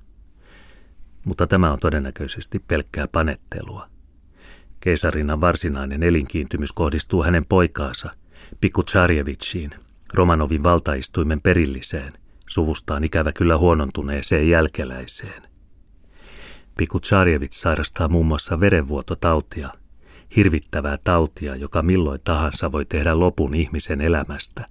Mutta 1.24 1.46
tämä 1.46 1.72
on 1.72 1.78
todennäköisesti 1.78 2.58
pelkkää 2.58 3.08
panettelua. 3.08 3.88
Keisarinnan 4.80 5.40
varsinainen 5.40 6.02
elinkiintymys 6.02 6.72
kohdistuu 6.72 7.22
hänen 7.22 7.44
poikaansa, 7.46 8.10
Pikku 8.60 8.82
Tsarjevitsiin, 8.82 9.70
Romanovin 10.14 10.62
valtaistuimen 10.62 11.40
perilliseen, 11.40 12.12
suvustaan 12.48 13.04
ikävä 13.04 13.32
kyllä 13.32 13.58
huonontuneeseen 13.58 14.48
jälkeläiseen. 14.48 15.42
Pikku 16.78 17.00
Tsarjevits 17.00 17.60
sairastaa 17.60 18.08
muun 18.08 18.26
muassa 18.26 18.60
verenvuototautia, 18.60 19.70
hirvittävää 20.36 20.98
tautia, 21.04 21.56
joka 21.56 21.82
milloin 21.82 22.20
tahansa 22.24 22.72
voi 22.72 22.84
tehdä 22.84 23.18
lopun 23.18 23.54
ihmisen 23.54 24.00
elämästä. 24.00 24.66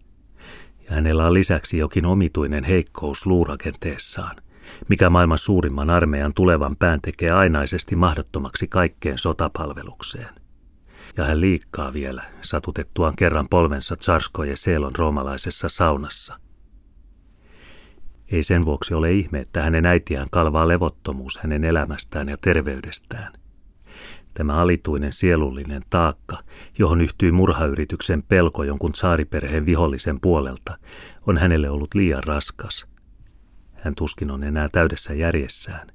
Ja 0.89 0.95
hänellä 0.95 1.27
on 1.27 1.33
lisäksi 1.33 1.77
jokin 1.77 2.05
omituinen 2.05 2.63
heikkous 2.63 3.25
luurakenteessaan, 3.25 4.35
mikä 4.89 5.09
maailman 5.09 5.37
suurimman 5.37 5.89
armeijan 5.89 6.33
tulevan 6.33 6.75
pään 6.79 6.99
tekee 7.01 7.31
ainaisesti 7.31 7.95
mahdottomaksi 7.95 8.67
kaikkeen 8.67 9.17
sotapalvelukseen. 9.17 10.29
Ja 11.17 11.23
hän 11.23 11.41
liikkaa 11.41 11.93
vielä, 11.93 12.23
satutettuaan 12.41 13.15
kerran 13.15 13.47
polvensa 13.49 13.95
Tsarskoje 13.95 14.55
Seelon 14.55 14.95
roomalaisessa 14.95 15.69
saunassa– 15.69 16.37
ei 18.31 18.43
sen 18.43 18.65
vuoksi 18.65 18.93
ole 18.93 19.11
ihme, 19.11 19.39
että 19.39 19.61
hänen 19.61 19.85
äitiään 19.85 20.27
kalvaa 20.31 20.67
levottomuus 20.67 21.37
hänen 21.37 21.63
elämästään 21.63 22.29
ja 22.29 22.37
terveydestään. 22.37 23.33
Tämä 24.33 24.61
alituinen 24.61 25.11
sielullinen 25.11 25.81
taakka, 25.89 26.37
johon 26.79 27.01
yhtyy 27.01 27.31
murhayrityksen 27.31 28.23
pelko 28.23 28.63
jonkun 28.63 28.95
saariperheen 28.95 29.65
vihollisen 29.65 30.19
puolelta, 30.21 30.77
on 31.27 31.37
hänelle 31.37 31.69
ollut 31.69 31.93
liian 31.93 32.23
raskas. 32.23 32.87
Hän 33.73 33.95
tuskin 33.95 34.31
on 34.31 34.43
enää 34.43 34.67
täydessä 34.71 35.13
järjessään, 35.13 35.87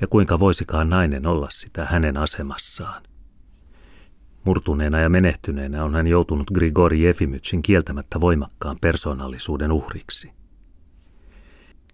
ja 0.00 0.06
kuinka 0.06 0.38
voisikaan 0.38 0.90
nainen 0.90 1.26
olla 1.26 1.50
sitä 1.50 1.84
hänen 1.84 2.16
asemassaan. 2.16 3.02
Murtuneena 4.44 5.00
ja 5.00 5.08
menehtyneenä 5.08 5.84
on 5.84 5.94
hän 5.94 6.06
joutunut 6.06 6.50
Grigori 6.50 7.02
Jefimytsin 7.02 7.62
kieltämättä 7.62 8.20
voimakkaan 8.20 8.78
persoonallisuuden 8.80 9.72
uhriksi. 9.72 10.30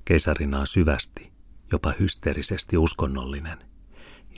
Keisarina 0.05 0.61
on 0.61 0.67
syvästi, 0.67 1.33
jopa 1.73 1.93
hysteerisesti 2.01 2.77
uskonnollinen, 2.79 3.59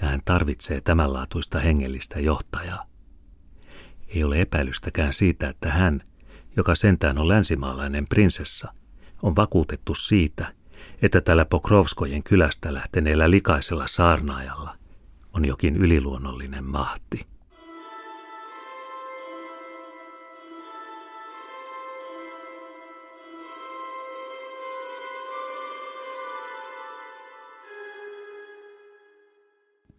ja 0.02 0.08
hän 0.08 0.20
tarvitsee 0.24 0.80
tämänlaatuista 0.80 1.58
hengellistä 1.58 2.20
johtajaa. 2.20 2.86
Ei 4.08 4.24
ole 4.24 4.40
epäilystäkään 4.40 5.12
siitä, 5.12 5.48
että 5.48 5.70
hän, 5.70 6.02
joka 6.56 6.74
sentään 6.74 7.18
on 7.18 7.28
länsimaalainen 7.28 8.06
prinsessa, 8.08 8.72
on 9.22 9.36
vakuutettu 9.36 9.94
siitä, 9.94 10.52
että 11.02 11.20
tällä 11.20 11.44
Pokrovskojen 11.44 12.22
kylästä 12.22 12.74
lähteneellä 12.74 13.30
likaisella 13.30 13.86
saarnaajalla 13.86 14.70
on 15.32 15.44
jokin 15.44 15.76
yliluonnollinen 15.76 16.64
mahti. 16.64 17.35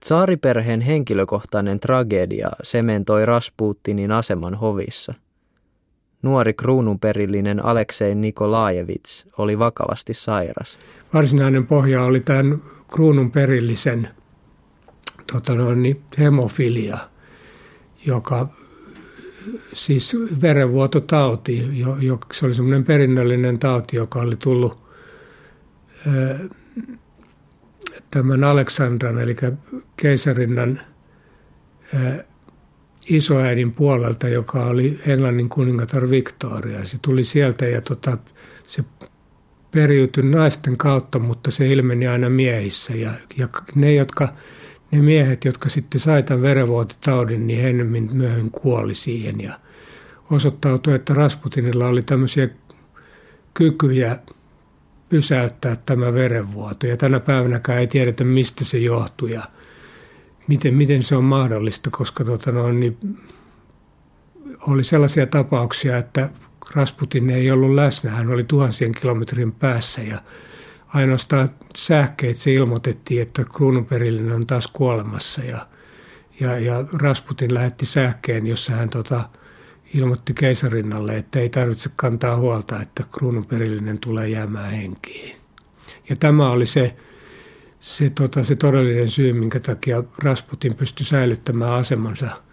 Tsaariperheen 0.07 0.81
henkilökohtainen 0.81 1.79
tragedia 1.79 2.49
sementoi 2.63 3.25
Rasputinin 3.25 4.11
aseman 4.11 4.55
hovissa. 4.55 5.13
Nuori 6.21 6.53
kruununperillinen 6.53 7.65
Aleksei 7.65 8.15
Nikolaajevits 8.15 9.27
oli 9.37 9.59
vakavasti 9.59 10.13
sairas. 10.13 10.79
Varsinainen 11.13 11.67
pohja 11.67 12.03
oli 12.03 12.19
tämän 12.19 12.61
kruununperillisen 12.87 14.07
tota 15.31 15.55
noin, 15.55 15.83
niin 15.83 16.01
hemofilia, 16.19 16.97
joka 18.05 18.47
siis 19.73 20.17
verenvuototauti, 20.41 21.79
jo, 21.79 21.97
jo, 21.99 22.19
se 22.33 22.45
oli 22.45 22.53
semmoinen 22.53 22.83
perinnöllinen 22.83 23.59
tauti, 23.59 23.95
joka 23.95 24.19
oli 24.19 24.35
tullut 24.35 24.77
tämän 28.11 28.43
Aleksandran, 28.43 29.19
eli 29.19 29.35
keisarinnan 29.97 30.81
isoäidin 33.09 33.73
puolelta, 33.73 34.27
joka 34.27 34.65
oli 34.65 34.99
Englannin 35.07 35.49
kuningatar 35.49 36.09
Victoria. 36.09 36.85
Se 36.85 36.97
tuli 37.01 37.23
sieltä 37.23 37.65
ja 37.65 37.81
tota, 37.81 38.17
se 38.63 38.83
periytyi 39.71 40.23
naisten 40.23 40.77
kautta, 40.77 41.19
mutta 41.19 41.51
se 41.51 41.67
ilmeni 41.67 42.07
aina 42.07 42.29
miehissä. 42.29 42.93
Ja, 42.95 43.11
ja 43.37 43.47
ne, 43.75 43.93
jotka, 43.93 44.33
ne 44.91 45.01
miehet, 45.01 45.45
jotka 45.45 45.69
sitten 45.69 46.01
sai 46.01 46.23
tämän 46.23 46.41
verenvuotitaudin, 46.41 47.47
niin 47.47 47.61
he 47.61 47.69
enemmän 47.69 48.09
myöhemmin 48.11 48.51
kuoli 48.51 48.95
siihen. 48.95 49.41
Ja 49.41 49.59
osoittautui, 50.31 50.95
että 50.95 51.13
Rasputinilla 51.13 51.87
oli 51.87 52.01
tämmöisiä 52.01 52.49
kykyjä 53.53 54.19
pysäyttää 55.09 55.75
tämä 55.85 56.13
verenvuoto. 56.13 56.87
Ja 56.87 56.97
tänä 56.97 57.19
päivänäkään 57.19 57.79
ei 57.79 57.87
tiedetä, 57.87 58.23
mistä 58.23 58.65
se 58.65 58.77
johtui 58.77 59.31
ja 59.31 59.43
miten, 60.47 60.73
miten 60.73 61.03
se 61.03 61.15
on 61.15 61.23
mahdollista, 61.23 61.89
koska 61.89 62.23
tota 62.23 62.51
no, 62.51 62.71
niin 62.71 62.97
oli 64.67 64.83
sellaisia 64.83 65.27
tapauksia, 65.27 65.97
että 65.97 66.29
Rasputin 66.75 67.29
ei 67.29 67.51
ollut 67.51 67.75
läsnä, 67.75 68.11
hän 68.11 68.31
oli 68.31 68.43
tuhansien 68.43 68.91
kilometrin 68.91 69.51
päässä 69.51 70.01
ja 70.01 70.21
ainoastaan 70.87 71.49
sähkeet 71.77 72.37
ilmoitettiin, 72.47 73.21
että 73.21 73.45
kruununperillinen 73.55 74.35
on 74.35 74.47
taas 74.47 74.67
kuolemassa 74.67 75.43
ja, 75.43 75.67
ja, 76.39 76.59
ja 76.59 76.85
Rasputin 76.93 77.53
lähetti 77.53 77.85
sähkeen, 77.85 78.47
jossa 78.47 78.73
hän 78.73 78.89
tota, 78.89 79.29
ilmoitti 79.93 80.33
keisarinnalle, 80.33 81.17
että 81.17 81.39
ei 81.39 81.49
tarvitse 81.49 81.89
kantaa 81.95 82.35
huolta, 82.35 82.81
että 82.81 83.03
kruununperillinen 83.17 83.99
tulee 83.99 84.29
jäämään 84.29 84.71
henkiin. 84.71 85.37
Ja 86.09 86.15
tämä 86.15 86.49
oli 86.49 86.65
se, 86.65 86.95
se, 87.79 88.09
tota, 88.09 88.43
se 88.43 88.55
todellinen 88.55 89.09
syy, 89.09 89.33
minkä 89.33 89.59
takia 89.59 90.03
Rasputin 90.17 90.75
pystyi 90.75 91.05
säilyttämään 91.05 91.71
asemansa– 91.71 92.29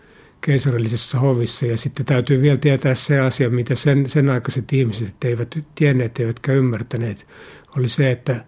keisarillisessa 0.44 1.18
hovissa. 1.18 1.66
Ja 1.66 1.76
sitten 1.76 2.06
täytyy 2.06 2.42
vielä 2.42 2.56
tietää 2.56 2.94
se 2.94 3.20
asia, 3.20 3.50
mitä 3.50 3.74
sen, 3.74 4.08
sen 4.08 4.30
aikaiset 4.30 4.72
ihmiset 4.72 5.24
eivät 5.24 5.58
tienneet 5.74 6.18
eivätkä 6.18 6.52
ymmärtäneet, 6.52 7.26
oli 7.76 7.88
se, 7.88 8.10
että 8.10 8.44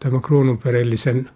tämä 0.00 0.20
kruununperillisen 0.20 1.30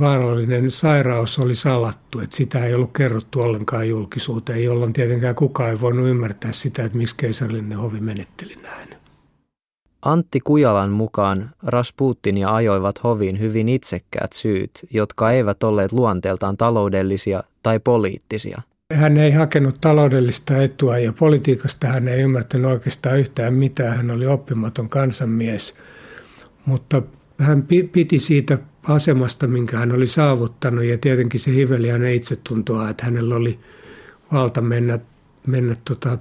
vaarallinen 0.00 0.70
sairaus 0.70 1.38
oli 1.38 1.54
salattu, 1.54 2.20
että 2.20 2.36
sitä 2.36 2.64
ei 2.64 2.74
ollut 2.74 2.92
kerrottu 2.92 3.40
ollenkaan 3.40 3.88
julkisuuteen, 3.88 4.64
jolloin 4.64 4.92
tietenkään 4.92 5.34
kukaan 5.34 5.70
ei 5.70 5.80
voinut 5.80 6.08
ymmärtää 6.08 6.52
sitä, 6.52 6.84
että 6.84 6.98
miksi 6.98 7.16
keisarillinen 7.16 7.78
hovi 7.78 8.00
menetteli 8.00 8.56
näin. 8.62 8.88
Antti 10.02 10.40
Kujalan 10.40 10.90
mukaan 10.90 11.50
Rasputinia 11.62 12.54
ajoivat 12.54 13.04
hoviin 13.04 13.40
hyvin 13.40 13.68
itsekkäät 13.68 14.32
syyt, 14.32 14.70
jotka 14.90 15.30
eivät 15.30 15.62
olleet 15.62 15.92
luonteeltaan 15.92 16.56
taloudellisia 16.56 17.42
tai 17.62 17.78
poliittisia. 17.78 18.62
Hän 18.94 19.16
ei 19.16 19.30
hakenut 19.30 19.80
taloudellista 19.80 20.62
etua 20.62 20.98
ja 20.98 21.12
politiikasta 21.12 21.86
hän 21.86 22.08
ei 22.08 22.20
ymmärtänyt 22.20 22.70
oikeastaan 22.70 23.18
yhtään 23.18 23.54
mitään. 23.54 23.96
Hän 23.96 24.10
oli 24.10 24.26
oppimaton 24.26 24.88
kansanmies, 24.88 25.74
mutta 26.64 27.02
hän 27.38 27.62
piti 27.92 28.18
siitä 28.18 28.58
asemasta, 28.82 29.46
minkä 29.46 29.78
hän 29.78 29.92
oli 29.92 30.06
saavuttanut 30.06 30.84
ja 30.84 30.98
tietenkin 30.98 31.40
se 31.40 31.54
hiveli 31.54 31.88
hänen 31.88 32.14
itsetuntoa, 32.14 32.90
että 32.90 33.04
hänellä 33.04 33.36
oli 33.36 33.58
valta 34.32 34.60
mennä, 34.60 34.98
mennä 35.46 35.76
tota, 35.84 36.18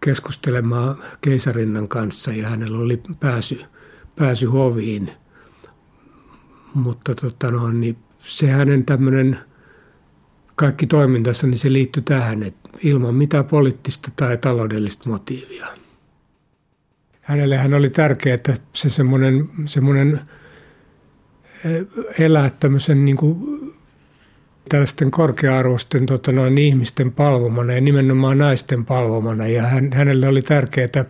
keskustelemaan 0.00 0.96
keisarinnan 1.20 1.88
kanssa 1.88 2.32
ja 2.32 2.48
hänellä 2.48 2.78
oli 2.78 3.02
pääsy, 3.20 3.60
pääsy 4.16 4.46
hoviin. 4.46 5.12
Mutta 6.74 7.14
tota 7.14 7.50
no, 7.50 7.70
niin 7.70 7.96
se 8.24 8.50
hänen 8.50 8.84
tämmöinen– 8.84 9.38
kaikki 10.56 10.86
toimintansa, 10.86 11.46
niin 11.46 11.58
se 11.58 11.72
liittyi 11.72 12.02
tähän, 12.02 12.42
että 12.42 12.70
ilman 12.82 13.14
mitään 13.14 13.44
poliittista 13.44 14.08
tai 14.16 14.36
taloudellista 14.36 15.08
motiivia. 15.10 15.66
Hänelle 17.22 17.56
hän 17.56 17.74
oli 17.74 17.90
tärkeää, 17.90 18.34
että 18.34 18.54
se 18.72 18.90
semmoinen, 18.90 19.48
semmoinen 19.66 20.20
eh, 21.64 21.86
elää 22.18 22.50
tämmöisen 22.60 23.04
niin 23.04 23.16
kuin 23.16 23.62
tällaisten 24.68 25.10
korkea-arvoisten 25.10 26.06
tota 26.06 26.32
noin, 26.32 26.58
ihmisten 26.58 27.12
palvomana 27.12 27.72
ja 27.72 27.80
nimenomaan 27.80 28.38
naisten 28.38 28.84
palvomana. 28.84 29.46
Ja 29.46 29.62
hän, 29.62 29.92
hänelle 29.92 30.28
oli 30.28 30.42
tärkeää, 30.42 30.84
että 30.84 31.04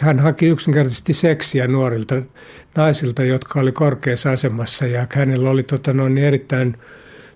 hän 0.00 0.18
haki 0.18 0.46
yksinkertaisesti 0.46 1.14
seksiä 1.14 1.66
nuorilta 1.66 2.22
naisilta, 2.76 3.24
jotka 3.24 3.60
oli 3.60 3.72
korkeassa 3.72 4.32
asemassa 4.32 4.86
ja 4.86 5.06
hänellä 5.14 5.50
oli 5.50 5.62
tota 5.62 5.92
noin, 5.92 6.18
erittäin 6.18 6.76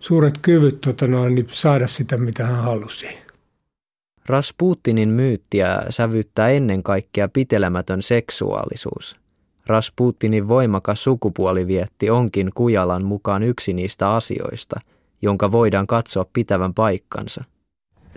suuret 0.01 0.38
kyvyt 0.42 0.81
tota 0.81 1.07
noin, 1.07 1.47
saada 1.51 1.87
sitä, 1.87 2.16
mitä 2.16 2.47
hän 2.47 2.62
halusi. 2.62 3.23
Rasputinin 4.28 5.08
myyttiä 5.08 5.82
sävyttää 5.90 6.48
ennen 6.48 6.82
kaikkea 6.82 7.28
pitelemätön 7.28 8.02
seksuaalisuus. 8.02 9.16
Rasputinin 9.66 10.48
voimakas 10.48 11.04
sukupuolivietti 11.04 12.10
onkin 12.10 12.50
Kujalan 12.54 13.04
mukaan 13.04 13.42
yksi 13.42 13.72
niistä 13.72 14.10
asioista, 14.10 14.80
jonka 15.22 15.52
voidaan 15.52 15.87
katsoa 15.87 16.26
pitävän 16.32 16.74
paikkansa. 16.74 17.44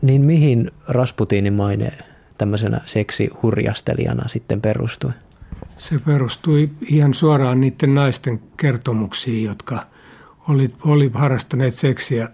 Niin 0.02 0.26
mihin 0.26 0.72
Rasputinin 0.88 1.54
maine 1.54 1.92
tämmöisenä 2.38 2.82
seksihurjastelijana 2.86 4.28
sitten 4.28 4.62
perustui? 4.62 5.12
Se 5.78 6.00
perustui 6.00 6.70
ihan 6.90 7.14
suoraan 7.14 7.62
niiden 7.62 7.96
naisten 7.96 8.40
kertomuksiin, 8.58 9.44
jotka– 9.44 9.84
oli, 10.50 10.72
oli 10.86 11.12
harrastaneet 11.14 11.74
seksiä 11.74 12.30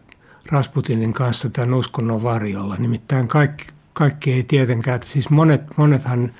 Rasputinin 0.54 1.14
kanssa 1.14 1.50
tämän 1.50 1.74
uskonnon 1.74 2.24
varjolla. 2.24 2.76
Nimittäin 2.76 3.28
kaikki, 3.28 3.66
kaikki 3.94 4.34
ei 4.34 4.44
tietenkään, 4.44 5.00
siis 5.04 5.30
monet, 5.30 5.62
monethan 5.78 6.32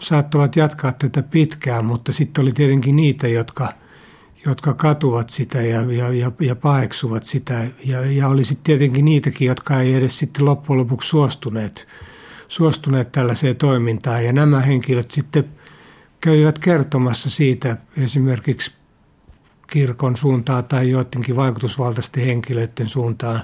saattavat 0.00 0.56
jatkaa 0.56 0.92
tätä 0.92 1.22
pitkään, 1.22 1.84
mutta 1.84 2.12
sitten 2.12 2.42
oli 2.42 2.52
tietenkin 2.52 2.96
niitä, 2.96 3.28
jotka, 3.28 3.72
jotka 4.46 4.74
katuvat 4.74 5.30
sitä 5.30 5.62
ja, 5.62 5.92
ja, 5.92 6.12
ja, 6.12 6.32
ja 6.40 6.56
paeksuvat 6.56 7.24
sitä. 7.24 7.64
Ja, 7.84 8.00
ja 8.00 8.28
oli 8.28 8.44
sitten 8.44 8.64
tietenkin 8.64 9.04
niitäkin, 9.04 9.46
jotka 9.46 9.80
ei 9.80 9.94
edes 9.94 10.18
sitten 10.18 10.44
loppujen 10.44 10.78
lopuksi 10.78 11.08
suostuneet, 11.08 11.86
suostuneet 12.48 13.12
tällaiseen 13.12 13.56
toimintaan. 13.56 14.24
Ja 14.24 14.32
nämä 14.32 14.60
henkilöt 14.60 15.10
sitten 15.10 15.44
kävivät 16.20 16.58
kertomassa 16.58 17.30
siitä 17.30 17.76
esimerkiksi 17.96 18.72
kirkon 19.66 20.16
suuntaan 20.16 20.64
tai 20.64 20.90
joidenkin 20.90 21.36
vaikutusvaltaisten 21.36 22.24
henkilöiden 22.24 22.88
suuntaan. 22.88 23.42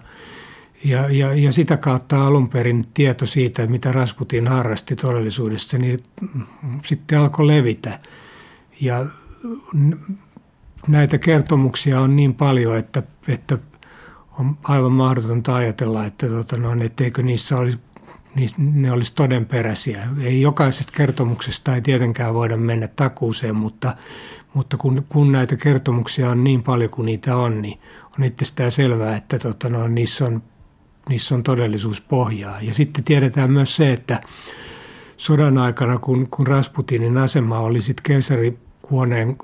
Ja, 0.85 1.08
ja, 1.11 1.35
ja 1.35 1.52
sitä 1.52 1.76
kautta 1.76 2.26
alun 2.26 2.48
perin 2.48 2.85
tieto 2.94 3.26
siitä, 3.26 3.66
mitä 3.66 3.92
Rasputin 3.92 4.48
harrasti 4.48 4.96
todellisuudessa, 4.96 5.78
niin 5.78 6.02
sitten 6.85 7.18
alkoi 7.18 7.46
levitä. 7.46 7.98
Ja 8.80 9.06
näitä 10.88 11.18
kertomuksia 11.18 12.00
on 12.00 12.16
niin 12.16 12.35
paljon, 12.35 12.76
että, 12.76 13.02
että 13.28 13.58
on 14.38 14.58
aivan 14.64 14.92
mahdotonta 14.92 15.54
ajatella, 15.54 16.04
että, 16.04 16.26
tota, 16.26 16.56
no, 16.56 16.85
etteikö 16.85 17.22
niissä 17.22 17.58
olisi 17.58 17.78
ne 18.58 18.92
olisi 18.92 19.12
todenperäisiä. 19.14 20.08
Ei 20.20 20.40
jokaisesta 20.40 20.92
kertomuksesta 20.96 21.74
ei 21.74 21.80
tietenkään 21.80 22.35
voida 22.35 22.56
mennä 22.56 22.88
takuuseen, 22.88 23.56
mutta, 23.56 23.96
mutta 24.54 24.76
kun, 24.76 25.04
kun 25.08 25.32
näitä 25.32 25.56
kertomuksia 25.56 26.30
on 26.30 26.44
niin 26.44 26.62
paljon 26.62 26.90
kuin 26.90 27.06
niitä 27.06 27.36
on, 27.36 27.62
niin 27.62 27.78
on 28.18 28.24
itsestään 28.24 28.72
selvää, 28.72 29.16
että 29.16 29.38
tota, 29.38 29.68
no, 29.68 29.88
niissä, 29.88 30.26
on, 30.26 30.42
niissä 31.08 31.34
on 31.34 31.42
todellisuuspohjaa. 31.42 32.60
Ja 32.60 32.74
sitten 32.74 33.04
tiedetään 33.04 33.50
myös 33.50 33.76
se, 33.76 33.92
että 33.92 34.20
sodan 35.16 35.58
aikana, 35.58 35.98
kun, 35.98 36.28
kun 36.30 36.46
Rasputinin 36.46 37.18
asema 37.18 37.58
oli 37.58 37.82
sitten 37.82 38.02
keisarihuoneen 38.02 39.38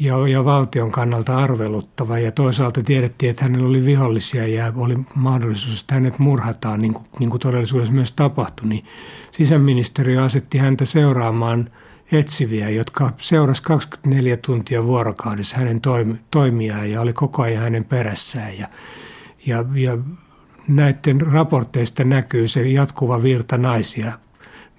ja, 0.00 0.28
ja 0.28 0.44
valtion 0.44 0.92
kannalta 0.92 1.38
arveluttava. 1.38 2.18
Ja 2.18 2.32
toisaalta 2.32 2.82
tiedettiin, 2.82 3.30
että 3.30 3.44
hänellä 3.44 3.68
oli 3.68 3.84
vihollisia 3.84 4.46
ja 4.46 4.72
oli 4.76 4.98
mahdollisuus, 5.14 5.80
että 5.80 5.94
hänet 5.94 6.18
murhataan, 6.18 6.80
niin 6.80 6.94
kuin, 6.94 7.06
niin 7.18 7.30
kuin 7.30 7.40
todellisuudessa 7.40 7.94
myös 7.94 8.12
tapahtui. 8.12 8.68
Niin 8.68 8.84
sisäministeriö 9.30 10.24
asetti 10.24 10.58
häntä 10.58 10.84
seuraamaan– 10.84 11.70
etsiviä, 12.12 12.68
jotka 12.68 13.12
seurasi 13.18 13.62
24 13.62 14.36
tuntia 14.36 14.84
vuorokaudessa 14.84 15.56
hänen 15.56 15.80
toimiaan 16.30 16.90
ja 16.90 17.00
oli 17.00 17.12
koko 17.12 17.42
ajan 17.42 17.62
hänen 17.62 17.84
perässään. 17.84 18.58
Ja, 18.58 18.68
ja, 19.46 19.64
ja 19.74 19.98
näiden 20.68 21.20
raporteista 21.20 22.04
näkyy 22.04 22.48
se 22.48 22.68
jatkuva 22.68 23.22
virta 23.22 23.58
naisia, 23.58 24.12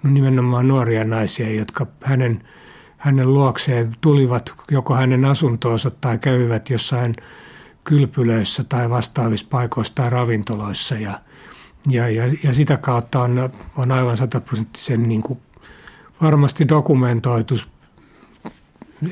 nimenomaan 0.04 0.68
nuoria 0.68 1.04
naisia, 1.04 1.50
jotka 1.50 1.88
hänen, 2.04 2.44
hänen 2.98 3.34
luokseen 3.34 3.96
tulivat 4.02 4.54
joko 4.72 4.96
hänen 4.96 5.26
asuntoonsa 5.26 5.92
tai 5.92 6.18
kävivät 6.18 6.70
jossain 6.70 7.16
kylpylöissä 7.84 8.64
tai 8.64 8.90
vastaavissa 8.90 9.48
paikoissa 9.50 9.96
tai 9.96 10.10
ravintoloissa. 10.10 10.96
Ja, 10.96 11.20
ja, 11.90 12.10
ja, 12.10 12.24
ja 12.44 12.54
sitä 12.54 12.78
kautta 12.78 13.22
on, 13.22 13.50
on 13.78 13.92
aivan 13.92 14.18
sataprosenttisen 14.18 15.04
niin 15.04 15.22
kuin 15.22 15.40
varmasti 16.24 16.68
dokumentoitu 16.68 17.56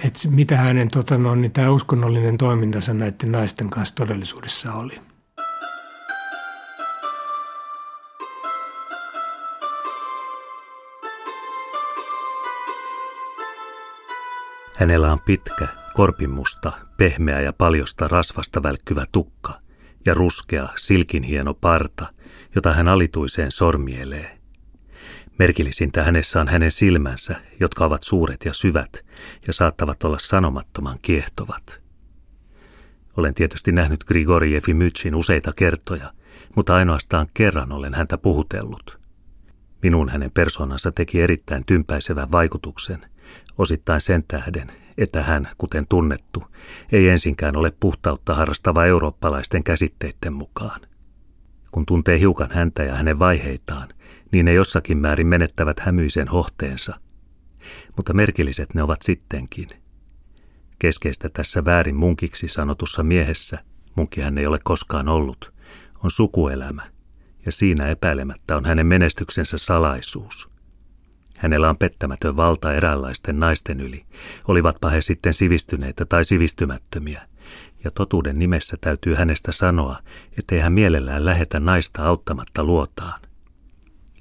että 0.03 0.19
mitä 0.29 0.57
hänen 0.57 0.91
tota, 0.91 1.17
no, 1.17 1.35
niin 1.35 1.51
tämä 1.51 1.69
uskonnollinen 1.69 2.37
toimintansa 2.37 2.93
näiden 2.93 3.31
naisten 3.31 3.69
kanssa 3.69 3.95
todellisuudessa 3.95 4.73
oli. 4.73 5.01
Hänellä 14.75 15.11
on 15.11 15.19
pitkä, 15.19 15.67
korpimusta, 15.93 16.71
pehmeä 16.97 17.41
ja 17.41 17.53
paljosta 17.53 18.07
rasvasta 18.07 18.63
välkkyvä 18.63 19.05
tukka 19.11 19.53
ja 20.05 20.13
ruskea, 20.13 20.69
silkinhieno 20.75 21.53
parta, 21.53 22.13
jota 22.55 22.73
hän 22.73 22.87
alituiseen 22.87 23.51
sormielee. 23.51 24.40
Merkillisintä 25.41 26.03
hänessä 26.03 26.41
on 26.41 26.47
hänen 26.47 26.71
silmänsä, 26.71 27.35
jotka 27.59 27.85
ovat 27.85 28.03
suuret 28.03 28.45
ja 28.45 28.53
syvät 28.53 29.05
ja 29.47 29.53
saattavat 29.53 30.03
olla 30.03 30.19
sanomattoman 30.19 30.99
kiehtovat. 31.01 31.81
Olen 33.17 33.33
tietysti 33.33 33.71
nähnyt 33.71 34.03
Grigori 34.03 34.55
Efimytsin 34.55 35.15
useita 35.15 35.51
kertoja, 35.55 36.13
mutta 36.55 36.75
ainoastaan 36.75 37.27
kerran 37.33 37.71
olen 37.71 37.93
häntä 37.93 38.17
puhutellut. 38.17 38.99
Minun 39.83 40.09
hänen 40.09 40.31
persoonansa 40.31 40.91
teki 40.91 41.21
erittäin 41.21 41.65
tympäisevän 41.65 42.31
vaikutuksen, 42.31 43.05
osittain 43.57 44.01
sen 44.01 44.23
tähden, 44.27 44.71
että 44.97 45.23
hän, 45.23 45.47
kuten 45.57 45.87
tunnettu, 45.87 46.43
ei 46.91 47.09
ensinkään 47.09 47.57
ole 47.57 47.73
puhtautta 47.79 48.35
harrastava 48.35 48.85
eurooppalaisten 48.85 49.63
käsitteiden 49.63 50.33
mukaan. 50.33 50.81
Kun 51.71 51.85
tuntee 51.85 52.19
hiukan 52.19 52.51
häntä 52.51 52.83
ja 52.83 52.95
hänen 52.95 53.19
vaiheitaan, 53.19 53.87
niin 54.31 54.45
ne 54.45 54.53
jossakin 54.53 54.97
määrin 54.97 55.27
menettävät 55.27 55.79
hämyisen 55.79 56.27
hohteensa. 56.27 56.99
Mutta 57.97 58.13
merkilliset 58.13 58.73
ne 58.73 58.83
ovat 58.83 59.01
sittenkin. 59.01 59.67
Keskeistä 60.79 61.29
tässä 61.33 61.65
väärin 61.65 61.95
munkiksi 61.95 62.47
sanotussa 62.47 63.03
miehessä, 63.03 63.59
munki 63.95 64.21
hän 64.21 64.37
ei 64.37 64.47
ole 64.47 64.59
koskaan 64.63 65.07
ollut, 65.09 65.53
on 66.03 66.11
sukuelämä, 66.11 66.91
ja 67.45 67.51
siinä 67.51 67.87
epäilemättä 67.87 68.57
on 68.57 68.65
hänen 68.65 68.87
menestyksensä 68.87 69.57
salaisuus. 69.57 70.49
Hänellä 71.37 71.69
on 71.69 71.77
pettämätön 71.77 72.35
valta 72.35 72.73
eräänlaisten 72.73 73.39
naisten 73.39 73.79
yli, 73.79 74.05
olivatpa 74.47 74.89
he 74.89 75.01
sitten 75.01 75.33
sivistyneitä 75.33 76.05
tai 76.05 76.25
sivistymättömiä, 76.25 77.27
ja 77.83 77.91
totuuden 77.91 78.39
nimessä 78.39 78.77
täytyy 78.81 79.15
hänestä 79.15 79.51
sanoa, 79.51 79.99
ettei 80.39 80.59
hän 80.59 80.73
mielellään 80.73 81.25
lähetä 81.25 81.59
naista 81.59 82.05
auttamatta 82.05 82.63
luotaan. 82.63 83.21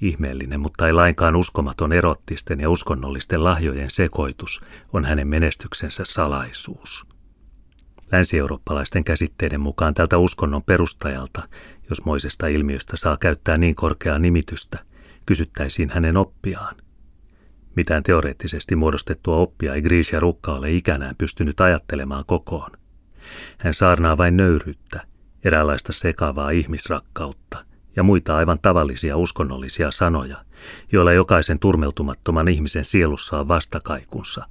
Ihmeellinen, 0.00 0.60
mutta 0.60 0.86
ei 0.86 0.92
lainkaan 0.92 1.36
uskomaton 1.36 1.92
erottisten 1.92 2.60
ja 2.60 2.70
uskonnollisten 2.70 3.44
lahjojen 3.44 3.90
sekoitus 3.90 4.60
on 4.92 5.04
hänen 5.04 5.28
menestyksensä 5.28 6.04
salaisuus. 6.06 7.06
Länsi-eurooppalaisten 8.12 9.04
käsitteiden 9.04 9.60
mukaan 9.60 9.94
tältä 9.94 10.18
uskonnon 10.18 10.62
perustajalta, 10.62 11.48
jos 11.90 12.04
moisesta 12.04 12.46
ilmiöstä 12.46 12.96
saa 12.96 13.16
käyttää 13.16 13.58
niin 13.58 13.74
korkeaa 13.74 14.18
nimitystä, 14.18 14.78
kysyttäisiin 15.26 15.90
hänen 15.90 16.16
oppiaan. 16.16 16.76
Mitään 17.76 18.02
teoreettisesti 18.02 18.76
muodostettua 18.76 19.36
oppia 19.36 19.74
ei 19.74 19.82
Grisha 19.82 20.20
Rukka 20.20 20.52
ole 20.52 20.72
ikänään 20.72 21.16
pystynyt 21.16 21.60
ajattelemaan 21.60 22.24
kokoon. 22.26 22.70
Hän 23.58 23.74
saarnaa 23.74 24.16
vain 24.16 24.36
nöyryyttä, 24.36 25.06
eräänlaista 25.44 25.92
sekavaa 25.92 26.50
ihmisrakkautta 26.50 27.69
ja 27.96 28.02
muita 28.02 28.36
aivan 28.36 28.58
tavallisia 28.62 29.16
uskonnollisia 29.16 29.90
sanoja, 29.90 30.44
joilla 30.92 31.12
jokaisen 31.12 31.58
turmeltumattoman 31.58 32.48
ihmisen 32.48 32.84
sielussa 32.84 33.40
on 33.40 33.48
vastakaikunsa. 33.48 34.46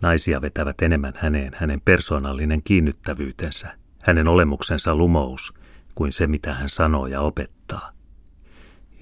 Naisia 0.00 0.40
vetävät 0.40 0.82
enemmän 0.82 1.12
häneen 1.16 1.52
hänen 1.56 1.80
persoonallinen 1.80 2.62
kiinnyttävyytensä, 2.62 3.76
hänen 4.04 4.28
olemuksensa 4.28 4.94
lumous, 4.94 5.54
kuin 5.94 6.12
se 6.12 6.26
mitä 6.26 6.54
hän 6.54 6.68
sanoo 6.68 7.06
ja 7.06 7.20
opettaa. 7.20 7.92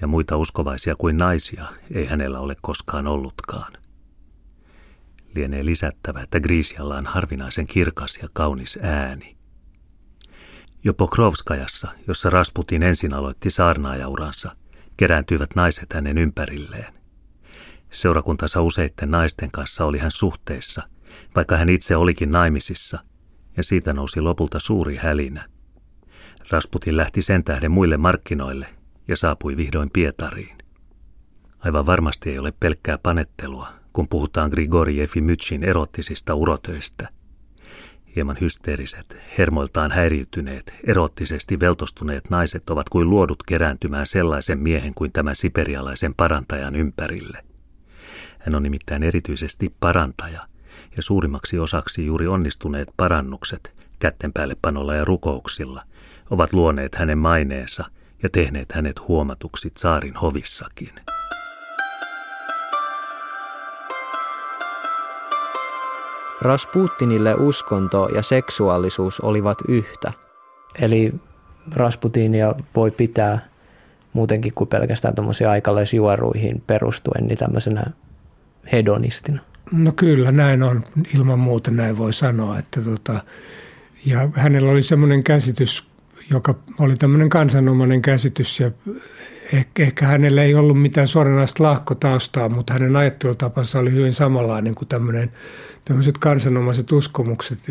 Ja 0.01 0.07
muita 0.07 0.37
uskovaisia 0.37 0.97
kuin 0.97 1.17
naisia 1.17 1.65
ei 1.95 2.07
hänellä 2.07 2.41
ole 2.41 2.57
koskaan 2.63 3.07
ollutkaan. 3.07 3.73
Lienee 5.35 5.65
lisättävä, 5.65 6.21
että 6.21 6.41
Grisialla 6.41 6.97
on 6.97 7.07
harvinaisen 7.07 7.67
kirkas 7.67 8.19
ja 8.23 8.29
kaunis 8.33 8.79
ääni. 8.83 9.38
Jo 10.85 10.95
Pokrovskajassa, 10.95 11.89
jossa 12.07 12.31
Rasputin 12.31 12.83
ensin 12.83 13.15
aloitti 13.15 13.51
saarnaajauransa, 13.51 14.57
kerääntyivät 14.97 15.51
naiset 15.55 15.93
hänen 15.93 16.19
ympärilleen. 16.19 16.95
Seurakuntansa 17.91 18.63
useitten 18.63 19.11
naisten 19.11 19.51
kanssa 19.51 19.85
oli 19.85 19.99
hän 19.99 20.11
suhteessa, 20.11 20.83
vaikka 21.37 21.57
hän 21.57 21.69
itse 21.69 21.97
olikin 21.97 22.31
naimisissa, 22.31 22.99
ja 23.57 23.63
siitä 23.63 23.93
nousi 23.93 24.21
lopulta 24.21 24.59
suuri 24.59 24.97
hälinä. 24.97 25.49
Rasputin 26.51 26.97
lähti 26.97 27.23
sen 27.23 27.45
tähden 27.45 27.71
muille 27.71 27.97
markkinoille 27.97 28.67
ja 29.09 29.17
saapui 29.17 29.57
vihdoin 29.57 29.91
Pietariin. 29.91 30.59
Aivan 31.59 31.87
varmasti 31.87 32.31
ei 32.31 32.39
ole 32.39 32.53
pelkkää 32.61 32.99
panettelua, 32.99 33.69
kun 33.93 34.09
puhutaan 34.09 34.51
Grigori 34.51 35.01
Efimytsin 35.01 35.65
erottisista 35.65 36.35
urotöistä– 36.35 37.09
Hieman 38.17 38.37
hysteeriset, 38.41 39.17
hermoiltaan 39.39 39.91
häiriytyneet, 39.91 40.75
erottisesti 40.87 41.61
veltostuneet 41.61 42.31
naiset 42.31 42.71
ovat 42.71 42.89
kuin 42.89 43.11
luodut 43.11 43.43
kerääntymään 43.43 44.07
sellaisen 44.07 44.59
miehen 44.59 44.95
kuin 44.95 45.13
tämä 45.13 45.35
siperialaisen 45.35 46.15
parantajan 46.15 46.77
ympärille. 46.77 47.45
Hän 48.39 48.55
on 48.55 48.63
nimittäin 48.63 49.03
erityisesti 49.03 49.75
parantaja, 49.81 50.41
ja 50.97 51.03
suurimmaksi 51.03 51.59
osaksi 51.59 52.07
juuri 52.07 52.27
onnistuneet 52.27 52.89
parannukset, 52.97 53.75
kätten 53.99 54.33
päälle 54.33 54.57
panolla 54.63 54.95
ja 54.95 55.05
rukouksilla, 55.05 55.83
ovat 56.31 56.53
luoneet 56.53 56.95
hänen 56.95 57.19
maineensa 57.19 57.85
ja 58.23 58.29
tehneet 58.29 58.73
hänet 58.73 59.09
huomatuksi 59.09 59.73
saarin 59.77 60.17
hovissakin. 60.17 60.93
Rasputinille 66.43 67.35
uskonto 67.35 68.09
ja 68.15 68.23
seksuaalisuus 68.23 69.21
olivat 69.21 69.59
yhtä. 69.69 70.13
Eli 70.81 71.15
Rasputinia 71.75 72.55
voi 72.77 72.91
pitää 72.91 73.49
muutenkin 74.13 74.53
kuin 74.55 74.69
pelkästään 74.69 75.15
tuommoisiin 75.15 75.51
aikalaisjuoruihin 75.51 76.63
perustuen, 76.67 77.27
niin 77.27 77.39
tämmöisenä 77.39 77.85
hedonistina. 78.73 79.43
No 79.73 79.93
kyllä, 79.93 80.33
näin 80.33 80.63
on. 80.63 80.83
Ilman 81.15 81.39
muuta 81.39 81.71
näin 81.71 81.99
voi 81.99 82.13
sanoa. 82.13 82.59
Että 82.59 82.81
tota, 82.81 83.21
ja 84.07 84.29
hänellä 84.33 84.71
oli 84.71 84.83
semmoinen 84.83 85.25
käsitys, 85.25 85.87
joka 86.31 86.55
oli 86.79 86.97
tämmöinen 86.97 87.29
kansanomainen 87.29 88.03
käsitys 88.03 88.61
ja 88.61 88.71
ehkä, 89.53 89.83
ehkä 89.83 90.07
hänellä 90.07 90.43
ei 90.43 90.55
ollut 90.55 90.83
mitään 90.83 91.09
suoranaista 91.09 91.63
lahkotaustaa, 91.63 92.49
mutta 92.49 92.73
hänen 92.73 92.97
ajattelutapansa 92.97 93.79
oli 93.79 93.93
hyvin 93.93 94.13
samanlainen 94.13 94.75
kuin 94.75 94.89
tämmöinen, 94.89 95.33
tämmöiset 95.85 96.19
kansanomaiset 96.19 96.93
uskomukset, 96.93 97.71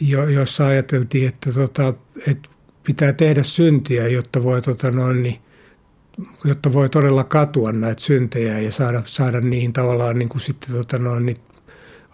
jo, 0.00 0.28
joissa 0.28 0.66
ajateltiin, 0.66 1.28
että, 1.28 1.52
tota, 1.52 1.94
että 2.26 2.48
pitää 2.84 3.12
tehdä 3.12 3.42
syntiä, 3.42 4.08
jotta 4.08 4.42
voi, 4.42 4.62
tota 4.62 4.90
noin, 4.90 5.22
niin, 5.22 5.38
jotta 6.44 6.72
voi 6.72 6.88
todella 6.88 7.24
katua 7.24 7.72
näitä 7.72 8.02
syntejä 8.02 8.58
ja 8.58 8.72
saada, 8.72 9.02
saada 9.06 9.40
niihin 9.40 9.72
tavallaan 9.72 10.18
niin 10.18 10.28
kuin 10.28 10.40
sitten 10.40 10.74
tota 10.74 10.98
noin, 10.98 11.26
niin 11.26 11.38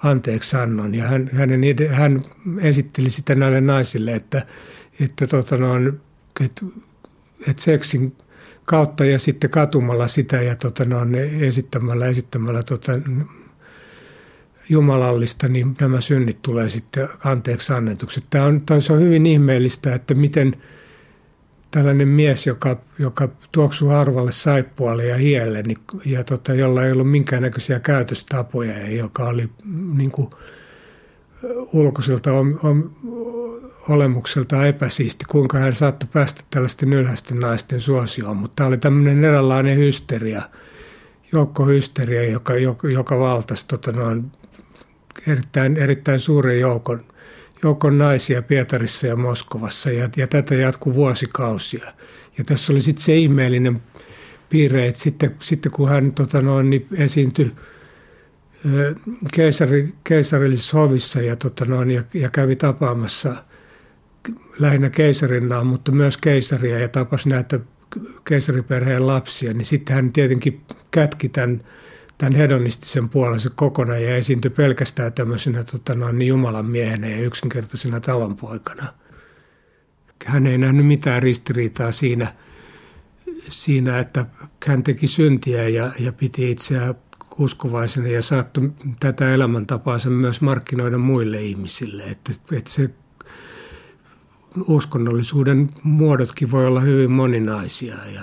anteeksi 0.02 0.56
annon. 0.56 0.94
Ja 0.94 1.04
hän, 1.04 1.30
hänen, 1.32 1.60
hän 1.90 2.20
esitteli 2.60 3.10
sitä 3.10 3.34
näille 3.34 3.60
naisille, 3.60 4.14
että, 4.14 4.46
että, 5.00 5.26
tota 5.26 5.56
noin, 5.56 6.00
että, 6.40 6.66
että 7.48 7.62
seksin 7.62 8.16
kautta 8.66 9.04
ja 9.04 9.18
sitten 9.18 9.50
katumalla 9.50 10.08
sitä 10.08 10.42
ja 10.42 10.56
tota, 10.56 10.84
no, 10.84 10.98
esittämällä, 11.40 12.06
esittämällä 12.06 12.62
tota, 12.62 12.92
jumalallista, 14.68 15.48
niin 15.48 15.76
nämä 15.80 16.00
synnit 16.00 16.42
tulee 16.42 16.68
sitten 16.68 17.08
anteeksi 17.24 17.72
annetuksi. 17.72 18.24
Tämä 18.30 18.44
on, 18.44 18.60
tämä 18.66 18.80
on 18.90 19.00
hyvin 19.00 19.26
ihmeellistä, 19.26 19.94
että 19.94 20.14
miten 20.14 20.56
tällainen 21.70 22.08
mies, 22.08 22.46
joka, 22.46 22.80
joka 22.98 23.28
tuoksuu 23.52 23.88
harvalle 23.88 24.32
saippualle 24.32 25.06
ja 25.06 25.16
hielle, 25.16 25.62
niin, 25.62 25.78
ja 26.04 26.24
tota, 26.24 26.54
jolla 26.54 26.84
ei 26.84 26.92
ollut 26.92 27.10
minkäännäköisiä 27.10 27.80
käytöstapoja 27.80 28.78
ja 28.78 28.96
joka 28.96 29.24
oli 29.24 29.50
niin 29.94 30.10
kuin, 30.10 30.30
ulkoiselta 31.72 32.32
om, 32.32 32.58
om, 32.62 32.90
olemukselta 33.88 34.66
epäsiisti, 34.66 35.24
kuinka 35.28 35.58
hän 35.58 35.74
saattoi 35.74 36.08
päästä 36.12 36.42
tällaisten 36.50 36.92
ylhäisten 36.92 37.40
naisten 37.40 37.80
suosioon. 37.80 38.36
Mutta 38.36 38.54
tämä 38.56 38.68
oli 38.68 38.78
tämmöinen 38.78 39.24
eräänlainen 39.24 39.78
hysteria, 39.78 40.42
joukkohysteria, 41.32 42.30
joka, 42.30 42.54
joka, 42.54 42.88
joka 42.88 43.18
valtasi 43.18 43.68
tota 43.68 43.92
noin, 43.92 44.32
erittäin, 45.26 45.76
erittäin 45.76 46.20
suuren 46.20 46.60
joukon, 46.60 47.04
joukon 47.62 47.98
naisia 47.98 48.42
Pietarissa 48.42 49.06
ja 49.06 49.16
Moskovassa. 49.16 49.90
Ja, 49.90 50.08
ja 50.16 50.26
tätä 50.26 50.54
jatkuu 50.54 50.94
vuosikausia. 50.94 51.92
Ja 52.38 52.44
tässä 52.44 52.72
oli 52.72 52.82
sitten 52.82 53.04
se 53.04 53.16
ihmeellinen 53.16 53.82
piirre, 54.48 54.86
että 54.86 55.00
sitten, 55.00 55.36
sitten 55.40 55.72
kun 55.72 55.88
hän 55.88 56.12
tota 56.12 56.40
noin, 56.40 56.70
niin 56.70 56.86
esiintyi 56.94 57.52
keisari, 59.34 59.94
keisarillisessa 60.04 60.78
hovissa 60.78 61.20
ja, 61.20 61.36
tota 61.36 61.64
noin, 61.64 61.90
ja, 61.90 62.02
ja 62.14 62.30
kävi 62.30 62.56
tapaamassa 62.56 63.36
lähinnä 64.58 64.90
keisarinnaa, 64.90 65.64
mutta 65.64 65.92
myös 65.92 66.16
keisaria 66.16 66.78
ja 66.78 66.88
tapasi 66.88 67.28
näitä 67.28 67.60
keisariperheen 68.24 69.06
lapsia, 69.06 69.54
niin 69.54 69.64
sitten 69.64 69.96
hän 69.96 70.12
tietenkin 70.12 70.60
kätki 70.90 71.28
tämän, 71.28 71.60
tämän 72.18 72.34
hedonistisen 72.34 73.08
puolensa 73.08 73.50
kokonaan 73.54 74.02
ja 74.02 74.16
esiintyi 74.16 74.50
pelkästään 74.50 75.12
tämmöisenä 75.12 75.64
tota 75.64 75.94
noin, 75.94 76.22
Jumalan 76.22 76.66
miehenä 76.66 77.08
ja 77.08 77.22
yksinkertaisena 77.22 78.00
talonpoikana. 78.00 78.94
Hän 80.26 80.46
ei 80.46 80.58
nähnyt 80.58 80.86
mitään 80.86 81.22
ristiriitaa 81.22 81.92
siinä, 81.92 82.34
siinä 83.48 83.98
että 83.98 84.26
hän 84.66 84.82
teki 84.82 85.06
syntiä 85.06 85.68
ja, 85.68 85.92
ja 85.98 86.12
piti 86.12 86.50
itseään 86.50 86.94
uskovaisena 87.38 88.08
ja 88.08 88.22
saattoi 88.22 88.70
tätä 89.00 89.34
elämäntapaansa 89.34 90.10
myös 90.10 90.40
markkinoida 90.40 90.98
muille 90.98 91.42
ihmisille. 91.42 92.02
Että, 92.02 92.32
että 92.52 92.70
se 92.70 92.90
uskonnollisuuden 94.68 95.70
muodotkin 95.82 96.50
voi 96.50 96.66
olla 96.66 96.80
hyvin 96.80 97.10
moninaisia 97.10 97.96
ja 98.14 98.22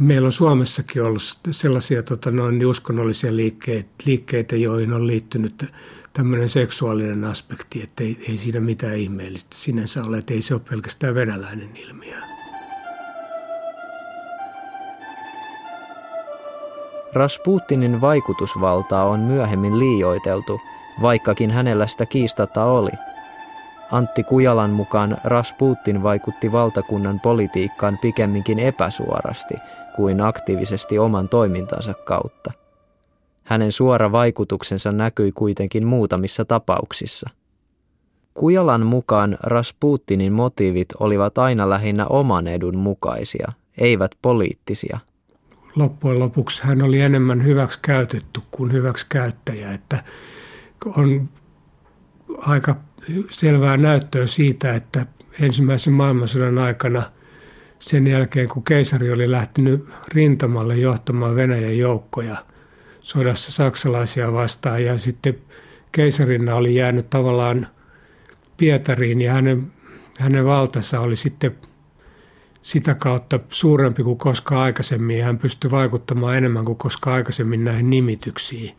meillä 0.00 0.26
on 0.26 0.32
Suomessakin 0.32 1.02
ollut 1.02 1.22
sellaisia 1.50 2.02
tota, 2.02 2.30
noin, 2.30 2.66
uskonnollisia 2.66 3.36
liikkeitä, 3.36 3.88
liikkeitä, 4.06 4.56
joihin 4.56 4.92
on 4.92 5.06
liittynyt 5.06 5.64
tämmöinen 6.12 6.48
seksuaalinen 6.48 7.24
aspekti, 7.24 7.82
että 7.82 8.04
ei, 8.04 8.24
ei 8.28 8.38
siinä 8.38 8.60
mitään 8.60 8.96
ihmeellistä 8.96 9.56
sinänsä 9.56 10.04
ole, 10.04 10.18
että 10.18 10.34
ei 10.34 10.42
se 10.42 10.54
ole 10.54 10.62
pelkästään 10.70 11.14
venäläinen 11.14 11.76
ilmiö. 11.76 12.37
Rasputinin 17.12 18.00
vaikutusvaltaa 18.00 19.04
on 19.04 19.20
myöhemmin 19.20 19.78
liioiteltu, 19.78 20.60
vaikkakin 21.02 21.50
hänellä 21.50 21.86
sitä 21.86 22.06
kiistata 22.06 22.64
oli. 22.64 22.90
Antti 23.92 24.22
Kujalan 24.22 24.70
mukaan 24.70 25.16
Rasputin 25.24 26.02
vaikutti 26.02 26.52
valtakunnan 26.52 27.20
politiikkaan 27.20 27.98
pikemminkin 27.98 28.58
epäsuorasti 28.58 29.54
kuin 29.96 30.20
aktiivisesti 30.20 30.98
oman 30.98 31.28
toimintansa 31.28 31.94
kautta. 31.94 32.52
Hänen 33.44 33.72
suora 33.72 34.12
vaikutuksensa 34.12 34.92
näkyi 34.92 35.32
kuitenkin 35.32 35.86
muutamissa 35.86 36.44
tapauksissa. 36.44 37.30
Kujalan 38.34 38.86
mukaan 38.86 39.38
Rasputinin 39.42 40.32
motiivit 40.32 40.88
olivat 41.00 41.38
aina 41.38 41.70
lähinnä 41.70 42.06
oman 42.06 42.46
edun 42.46 42.76
mukaisia, 42.76 43.52
eivät 43.78 44.10
poliittisia– 44.22 44.98
loppujen 45.76 46.18
lopuksi 46.18 46.62
hän 46.64 46.82
oli 46.82 47.00
enemmän 47.00 47.44
hyväksi 47.44 47.78
käytetty 47.82 48.40
kuin 48.50 48.72
hyväksi 48.72 49.06
käyttäjä. 49.08 49.72
Että 49.72 50.04
on 50.86 51.28
aika 52.38 52.76
selvää 53.30 53.76
näyttöä 53.76 54.26
siitä, 54.26 54.74
että 54.74 55.06
ensimmäisen 55.40 55.92
maailmansodan 55.92 56.58
aikana 56.58 57.02
sen 57.78 58.06
jälkeen, 58.06 58.48
kun 58.48 58.64
keisari 58.64 59.12
oli 59.12 59.30
lähtenyt 59.30 59.88
rintamalle 60.08 60.76
johtamaan 60.76 61.36
Venäjän 61.36 61.78
joukkoja 61.78 62.36
sodassa 63.00 63.52
saksalaisia 63.52 64.32
vastaan 64.32 64.84
ja 64.84 64.98
sitten 64.98 65.38
keisarina 65.92 66.54
oli 66.54 66.74
jäänyt 66.74 67.10
tavallaan 67.10 67.66
Pietariin 68.56 69.20
ja 69.20 69.32
hänen, 69.32 69.72
hänen 70.18 70.44
valtansa 70.44 71.00
oli 71.00 71.16
sitten 71.16 71.56
sitä 72.68 72.94
kautta 72.94 73.40
suurempi 73.48 74.02
kuin 74.02 74.18
koskaan 74.18 74.60
aikaisemmin 74.60 75.18
ja 75.18 75.24
hän 75.24 75.38
pystyi 75.38 75.70
vaikuttamaan 75.70 76.36
enemmän 76.36 76.64
kuin 76.64 76.78
koskaan 76.78 77.16
aikaisemmin 77.16 77.64
näihin 77.64 77.90
nimityksiin. 77.90 78.76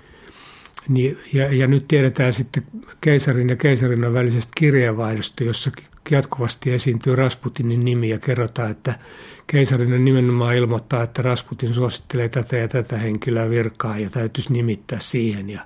Niin, 0.89 1.17
ja, 1.33 1.55
ja 1.55 1.67
nyt 1.67 1.87
tiedetään 1.87 2.33
sitten 2.33 2.63
keisarin 3.01 3.49
ja 3.49 3.55
keisarinnan 3.55 4.13
välisestä 4.13 4.51
kirjeenvaihdosta, 4.57 5.43
jossa 5.43 5.71
jatkuvasti 6.11 6.71
esiintyy 6.71 7.15
Rasputinin 7.15 7.85
nimi 7.85 8.09
ja 8.09 8.19
kerrotaan, 8.19 8.71
että 8.71 8.99
keisarinen 9.47 10.05
nimenomaan 10.05 10.55
ilmoittaa, 10.55 11.03
että 11.03 11.21
Rasputin 11.21 11.73
suosittelee 11.73 12.29
tätä 12.29 12.57
ja 12.57 12.67
tätä 12.67 12.97
henkilöä 12.97 13.49
virkaa 13.49 13.97
ja 13.97 14.09
täytyisi 14.09 14.53
nimittää 14.53 14.99
siihen. 14.99 15.49
Ja, 15.49 15.61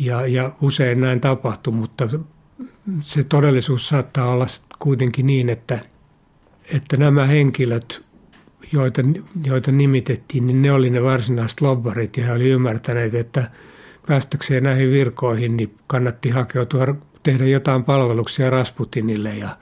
ja, 0.00 0.26
ja 0.26 0.52
usein 0.60 1.00
näin 1.00 1.20
tapahtuu, 1.20 1.72
mutta 1.72 2.08
se 3.02 3.24
todellisuus 3.24 3.88
saattaa 3.88 4.28
olla 4.28 4.46
kuitenkin 4.78 5.26
niin, 5.26 5.48
että– 5.48 5.78
että 6.76 6.96
nämä 6.96 7.26
henkilöt, 7.26 8.04
joita, 8.72 9.02
joita 9.44 9.72
nimitettiin, 9.72 10.46
niin 10.46 10.62
ne 10.62 10.72
oli 10.72 10.90
ne 10.90 11.02
varsinaiset 11.02 11.60
lobbarit 11.60 12.16
ja 12.16 12.24
he 12.24 12.32
olivat 12.32 12.50
ymmärtäneet, 12.50 13.14
että 13.14 13.50
päästäkseen 14.06 14.62
näihin 14.62 14.90
virkoihin, 14.90 15.56
niin 15.56 15.74
kannatti 15.86 16.30
hakeutua 16.30 16.86
tehdä 17.22 17.44
jotain 17.44 17.84
palveluksia 17.84 18.50
Rasputinille 18.50 19.36
ja, 19.36 19.56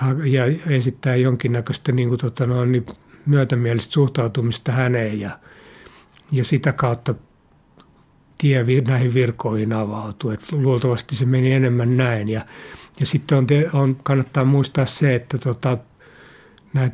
ja, 0.00 0.46
ja 0.46 0.58
esittää 0.68 1.16
jonkinnäköistä 1.16 1.92
niin 1.92 2.08
kuin, 2.08 2.18
tota, 2.20 2.46
no, 2.46 2.64
niin 2.64 2.86
myötämielistä 3.26 3.92
suhtautumista 3.92 4.72
häneen 4.72 5.20
ja, 5.20 5.38
ja 6.32 6.44
sitä 6.44 6.72
kautta 6.72 7.14
tie 8.38 8.64
näihin 8.86 9.14
virkoihin 9.14 9.72
avautui. 9.72 10.34
Et 10.34 10.52
luultavasti 10.52 11.16
se 11.16 11.26
meni 11.26 11.52
enemmän 11.52 11.96
näin. 11.96 12.28
Ja, 12.28 12.46
ja 13.00 13.06
sitten 13.06 13.38
on, 13.38 13.46
on, 13.72 13.96
kannattaa 14.02 14.44
muistaa 14.44 14.86
se, 14.86 15.14
että 15.14 15.38
tota, 15.38 15.78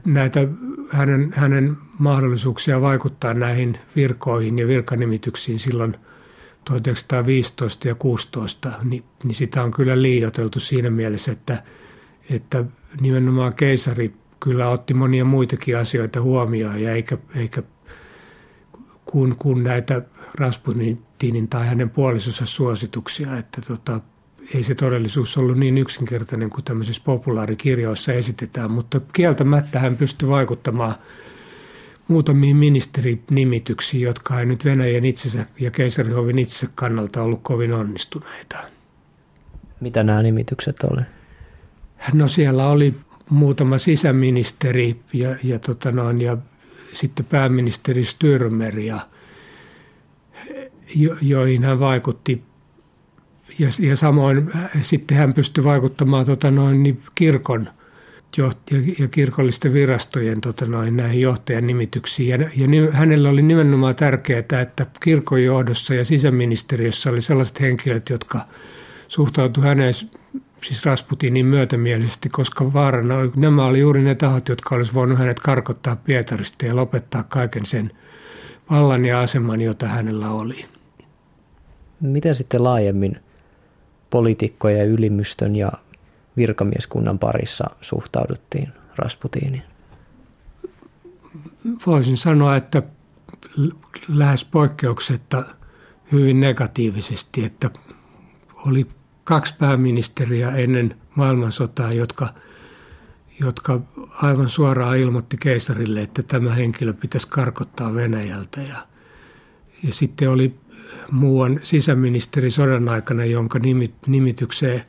näitä 0.06 0.48
hänen, 0.90 1.32
hänen 1.36 1.76
mahdollisuuksia 1.98 2.80
vaikuttaa 2.80 3.34
näihin 3.34 3.78
virkoihin 3.96 4.58
ja 4.58 4.66
virkanimityksiin 4.66 5.58
silloin 5.58 5.96
1915 6.64 7.88
ja 7.88 7.94
16, 7.94 8.72
niin, 8.84 9.04
niin 9.24 9.34
sitä 9.34 9.62
on 9.62 9.70
kyllä 9.70 10.02
liioteltu 10.02 10.60
siinä 10.60 10.90
mielessä, 10.90 11.32
että, 11.32 11.62
että 12.30 12.64
nimenomaan 13.00 13.54
keisari 13.54 14.14
kyllä 14.40 14.68
otti 14.68 14.94
monia 14.94 15.24
muitakin 15.24 15.78
asioita 15.78 16.20
huomioon 16.20 16.82
ja 16.82 16.92
eikä, 16.92 17.18
eikä 17.34 17.62
kun, 19.04 19.36
kun 19.38 19.62
näitä 19.62 20.02
Rasputinin 20.34 21.48
tai 21.50 21.66
hänen 21.66 21.90
puolisonsa 21.90 22.46
suosituksia, 22.46 23.38
että 23.38 23.60
tota, 23.60 24.00
ei 24.54 24.64
se 24.64 24.74
todellisuus 24.74 25.38
ollut 25.38 25.58
niin 25.58 25.78
yksinkertainen 25.78 26.50
kuin 26.50 26.64
tämmöisissä 26.64 27.02
populaarikirjoissa 27.04 28.12
esitetään, 28.12 28.70
mutta 28.70 29.00
kieltämättä 29.12 29.78
hän 29.78 29.96
pystyi 29.96 30.28
vaikuttamaan 30.28 30.94
muutamiin 32.08 32.56
ministerinimityksiin, 32.56 34.02
jotka 34.02 34.40
ei 34.40 34.46
nyt 34.46 34.64
Venäjän 34.64 35.04
itsensä 35.04 35.46
ja 35.60 35.70
keisarihovin 35.70 36.38
itsensä 36.38 36.68
kannalta 36.74 37.22
ollut 37.22 37.40
kovin 37.42 37.72
onnistuneita. 37.72 38.58
Mitä 39.80 40.02
nämä 40.02 40.22
nimitykset 40.22 40.82
oli? 40.82 41.02
No 42.12 42.28
siellä 42.28 42.68
oli 42.68 42.94
muutama 43.30 43.78
sisäministeri 43.78 45.00
ja, 45.12 45.36
ja, 45.42 45.58
tota 45.58 45.92
noin, 45.92 46.20
ja 46.20 46.36
sitten 46.92 47.24
pääministeri 47.24 48.04
Styrmer, 48.04 48.78
ja, 48.78 49.00
jo, 50.94 51.16
joihin 51.22 51.64
hän 51.64 51.80
vaikutti 51.80 52.42
ja, 53.58 53.68
ja 53.80 53.96
samoin 53.96 54.50
äh, 54.56 54.70
sitten 54.80 55.16
hän 55.16 55.34
pystyi 55.34 55.64
vaikuttamaan 55.64 56.26
tota 56.26 56.50
noin, 56.50 56.82
niin 56.82 57.02
kirkon 57.14 57.68
ja, 58.36 58.52
ja 58.98 59.08
kirkollisten 59.08 59.72
virastojen 59.72 60.40
tota 60.40 60.66
noin, 60.66 60.96
näihin 60.96 61.20
johtajan 61.20 61.66
nimityksiin. 61.66 62.40
Ja, 62.40 62.50
ja 62.56 62.66
ni, 62.66 62.88
hänellä 62.92 63.28
oli 63.28 63.42
nimenomaan 63.42 63.96
tärkeää, 63.96 64.60
että 64.62 64.86
kirkon 65.00 65.44
johdossa 65.44 65.94
ja 65.94 66.04
sisäministeriössä 66.04 67.10
oli 67.10 67.20
sellaiset 67.20 67.60
henkilöt, 67.60 68.08
jotka 68.08 68.40
suhtautuivat 69.08 69.68
häneen 69.68 69.94
siis 70.64 70.84
Rasputinin 70.84 71.46
myötämielisesti, 71.46 72.28
koska 72.28 72.72
vaarana 72.72 73.16
oli, 73.16 73.30
nämä 73.36 73.64
oli 73.64 73.80
juuri 73.80 74.02
ne 74.02 74.14
tahot, 74.14 74.48
jotka 74.48 74.74
olisivat 74.74 74.94
voinut 74.94 75.18
hänet 75.18 75.40
karkottaa 75.40 75.96
Pietarista 75.96 76.66
ja 76.66 76.76
lopettaa 76.76 77.22
kaiken 77.22 77.66
sen 77.66 77.90
vallan 78.70 79.04
ja 79.04 79.20
aseman, 79.20 79.60
jota 79.60 79.86
hänellä 79.86 80.30
oli. 80.30 80.64
Miten 82.00 82.34
sitten 82.34 82.64
laajemmin 82.64 83.20
poliitikkojen 84.10 84.78
ja 84.78 84.84
ylimystön 84.84 85.56
ja 85.56 85.72
virkamieskunnan 86.36 87.18
parissa 87.18 87.64
suhtauduttiin 87.80 88.68
Rasputiniin? 88.96 89.62
Voisin 91.86 92.16
sanoa, 92.16 92.56
että 92.56 92.82
lähes 94.08 94.44
poikkeuksetta 94.44 95.44
hyvin 96.12 96.40
negatiivisesti, 96.40 97.44
että 97.44 97.70
oli 98.66 98.86
kaksi 99.24 99.54
pääministeriä 99.58 100.50
ennen 100.50 100.96
maailmansotaa, 101.14 101.92
jotka, 101.92 102.34
jotka 103.40 103.80
aivan 104.22 104.48
suoraan 104.48 104.98
ilmoitti 104.98 105.36
keisarille, 105.36 106.02
että 106.02 106.22
tämä 106.22 106.54
henkilö 106.54 106.92
pitäisi 106.92 107.28
karkottaa 107.28 107.94
Venäjältä. 107.94 108.60
Ja, 108.60 108.86
ja 109.82 109.92
sitten 109.92 110.30
oli 110.30 110.54
muuan 111.10 111.60
sisäministeri 111.62 112.50
sodan 112.50 112.88
aikana, 112.88 113.24
jonka 113.24 113.58
nimitykseen 114.06 114.82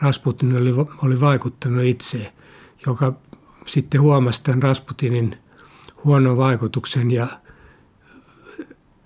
Rasputin 0.00 0.56
oli, 0.56 0.70
oli 1.02 1.20
vaikuttanut 1.20 1.84
itse, 1.84 2.32
joka 2.86 3.12
sitten 3.66 4.00
huomasi 4.00 4.42
tämän 4.42 4.62
Rasputinin 4.62 5.38
huonon 6.04 6.36
vaikutuksen 6.36 7.10
ja 7.10 7.26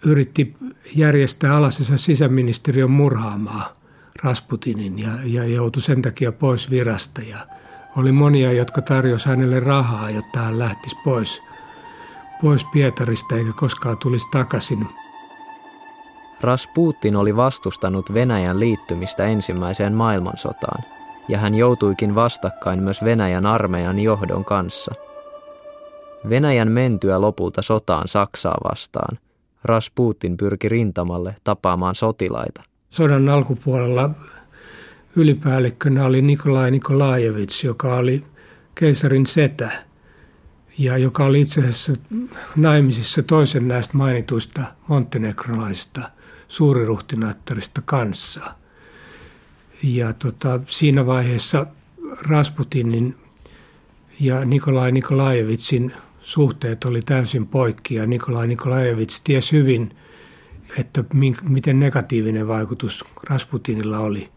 yritti 0.04 0.56
järjestää 0.94 1.56
alasensa 1.56 1.96
sisäministeriön 1.96 2.90
murhaamaa 2.90 3.80
Rasputinin 4.22 4.98
ja, 4.98 5.10
ja 5.24 5.44
joutui 5.44 5.82
sen 5.82 6.02
takia 6.02 6.32
pois 6.32 6.70
virasta. 6.70 7.22
Ja 7.22 7.46
oli 7.96 8.12
monia, 8.12 8.52
jotka 8.52 8.82
tarjosi 8.82 9.28
hänelle 9.28 9.60
rahaa, 9.60 10.10
jotta 10.10 10.38
hän 10.38 10.58
lähtisi 10.58 10.96
pois, 11.04 11.42
pois 12.42 12.64
Pietarista 12.72 13.36
eikä 13.36 13.52
koskaan 13.52 13.98
tulisi 13.98 14.26
takaisin. 14.30 14.86
Rasputin 16.42 17.16
oli 17.16 17.36
vastustanut 17.36 18.14
Venäjän 18.14 18.60
liittymistä 18.60 19.24
ensimmäiseen 19.24 19.92
maailmansotaan, 19.92 20.84
ja 21.28 21.38
hän 21.38 21.54
joutuikin 21.54 22.14
vastakkain 22.14 22.82
myös 22.82 23.04
Venäjän 23.04 23.46
armeijan 23.46 23.98
johdon 23.98 24.44
kanssa. 24.44 24.92
Venäjän 26.28 26.68
mentyä 26.68 27.20
lopulta 27.20 27.62
sotaan 27.62 28.08
Saksaa 28.08 28.58
vastaan, 28.70 29.18
Rasputin 29.64 30.36
pyrki 30.36 30.68
rintamalle 30.68 31.34
tapaamaan 31.44 31.94
sotilaita. 31.94 32.62
Sodan 32.90 33.28
alkupuolella 33.28 34.10
ylipäällikkönä 35.16 36.04
oli 36.04 36.22
Nikolai 36.22 36.70
Nikolajevits, 36.70 37.64
joka 37.64 37.96
oli 37.96 38.24
keisarin 38.74 39.26
setä 39.26 39.70
ja 40.78 40.98
joka 40.98 41.24
oli 41.24 41.40
itse 41.40 41.60
asiassa 41.60 41.92
naimisissa 42.56 43.22
toisen 43.22 43.68
näistä 43.68 43.96
mainituista 43.96 44.62
montenegrolaisista– 44.88 46.00
suuriruhtinaattarista 46.50 47.82
kanssa. 47.84 48.40
Ja 49.82 50.12
tota, 50.12 50.60
siinä 50.66 51.06
vaiheessa 51.06 51.66
Rasputinin 52.28 53.16
ja 54.20 54.44
Nikolai 54.44 54.92
Nikolajevitsin 54.92 55.92
suhteet 56.20 56.84
oli 56.84 57.02
täysin 57.02 57.46
poikki 57.46 57.94
ja 57.94 58.06
Nikolai 58.06 58.46
Nikolajevits 58.46 59.20
ties 59.20 59.52
hyvin, 59.52 59.96
että 60.78 61.04
miten 61.42 61.80
negatiivinen 61.80 62.48
vaikutus 62.48 63.04
Rasputinilla 63.30 63.98
oli, 63.98 64.28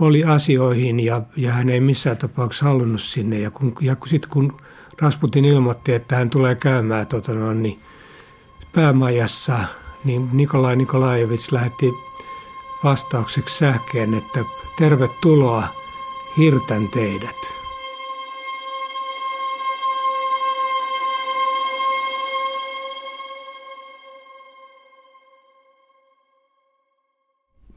oli 0.00 0.24
asioihin 0.24 1.00
ja, 1.00 1.22
ja 1.36 1.52
hän 1.52 1.68
ei 1.68 1.80
missään 1.80 2.16
tapauksessa 2.16 2.66
halunnut 2.66 3.02
sinne. 3.02 3.38
Ja, 3.38 3.50
kun, 3.50 3.74
ja 3.80 3.96
sitten 4.06 4.30
kun 4.30 4.56
Rasputin 5.00 5.44
ilmoitti, 5.44 5.92
että 5.92 6.16
hän 6.16 6.30
tulee 6.30 6.54
käymään 6.54 7.06
tota, 7.06 7.32
no, 7.32 7.54
niin 7.54 7.80
päämajassa 8.72 9.58
niin 10.04 10.28
Nikolai 10.32 10.76
Nikolajevits 10.76 11.52
lähetti 11.52 11.92
vastaukseksi 12.84 13.58
sähkeen, 13.58 14.14
että 14.14 14.40
tervetuloa, 14.78 15.68
hirtän 16.36 16.88
teidät. 16.88 17.36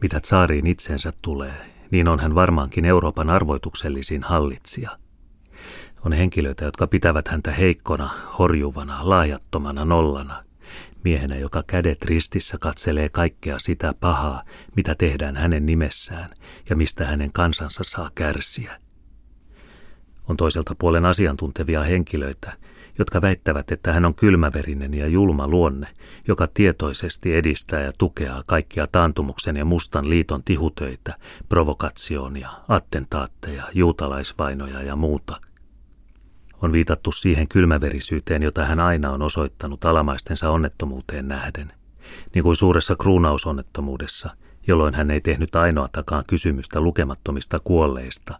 Mitä 0.01 0.19
tsaariin 0.19 0.67
itsensä 0.67 1.13
tulee, 1.21 1.71
niin 1.91 2.07
on 2.07 2.19
hän 2.19 2.35
varmaankin 2.35 2.85
Euroopan 2.85 3.29
arvoituksellisin 3.29 4.23
hallitsija. 4.23 4.97
On 6.05 6.13
henkilöitä, 6.13 6.65
jotka 6.65 6.87
pitävät 6.87 7.27
häntä 7.27 7.51
heikkona, 7.51 8.09
horjuvana, 8.39 8.99
laajattomana 9.01 9.85
nollana, 9.85 10.43
miehenä, 11.07 11.35
joka 11.35 11.63
kädet 11.67 12.01
ristissä 12.01 12.57
katselee 12.61 13.09
kaikkea 13.09 13.59
sitä 13.59 13.93
pahaa, 13.99 14.43
mitä 14.75 14.95
tehdään 14.95 15.35
hänen 15.35 15.65
nimessään 15.65 16.29
ja 16.69 16.75
mistä 16.75 17.05
hänen 17.05 17.31
kansansa 17.31 17.83
saa 17.83 18.09
kärsiä. 18.15 18.77
On 20.29 20.37
toiselta 20.37 20.75
puolen 20.79 21.05
asiantuntevia 21.05 21.83
henkilöitä, 21.83 22.53
jotka 22.99 23.21
väittävät, 23.21 23.71
että 23.71 23.93
hän 23.93 24.05
on 24.05 24.15
kylmäverinen 24.15 24.93
ja 24.93 25.07
julma 25.07 25.47
luonne, 25.47 25.87
joka 26.27 26.47
tietoisesti 26.53 27.35
edistää 27.35 27.81
ja 27.81 27.91
tukea 27.97 28.43
kaikkia 28.45 28.87
taantumuksen 28.87 29.55
ja 29.55 29.65
mustan 29.65 30.09
liiton 30.09 30.43
tihutöitä, 30.43 31.15
provokationia, 31.49 32.49
attentaatteja, 32.67 33.63
juutalaisvainoja 33.73 34.83
ja 34.83 34.95
muuta– 34.95 35.41
on 36.61 36.71
viitattu 36.71 37.11
siihen 37.11 37.47
kylmäverisyyteen, 37.47 38.43
jota 38.43 38.65
hän 38.65 38.79
aina 38.79 39.11
on 39.11 39.21
osoittanut 39.21 39.85
alamaistensa 39.85 40.49
onnettomuuteen 40.49 41.27
nähden, 41.27 41.73
niin 42.33 42.43
kuin 42.43 42.55
suuressa 42.55 42.95
kruunausonnettomuudessa, 42.95 44.29
jolloin 44.67 44.93
hän 44.93 45.11
ei 45.11 45.21
tehnyt 45.21 45.55
ainoatakaan 45.55 46.23
kysymystä 46.29 46.81
lukemattomista 46.81 47.59
kuolleista, 47.63 48.39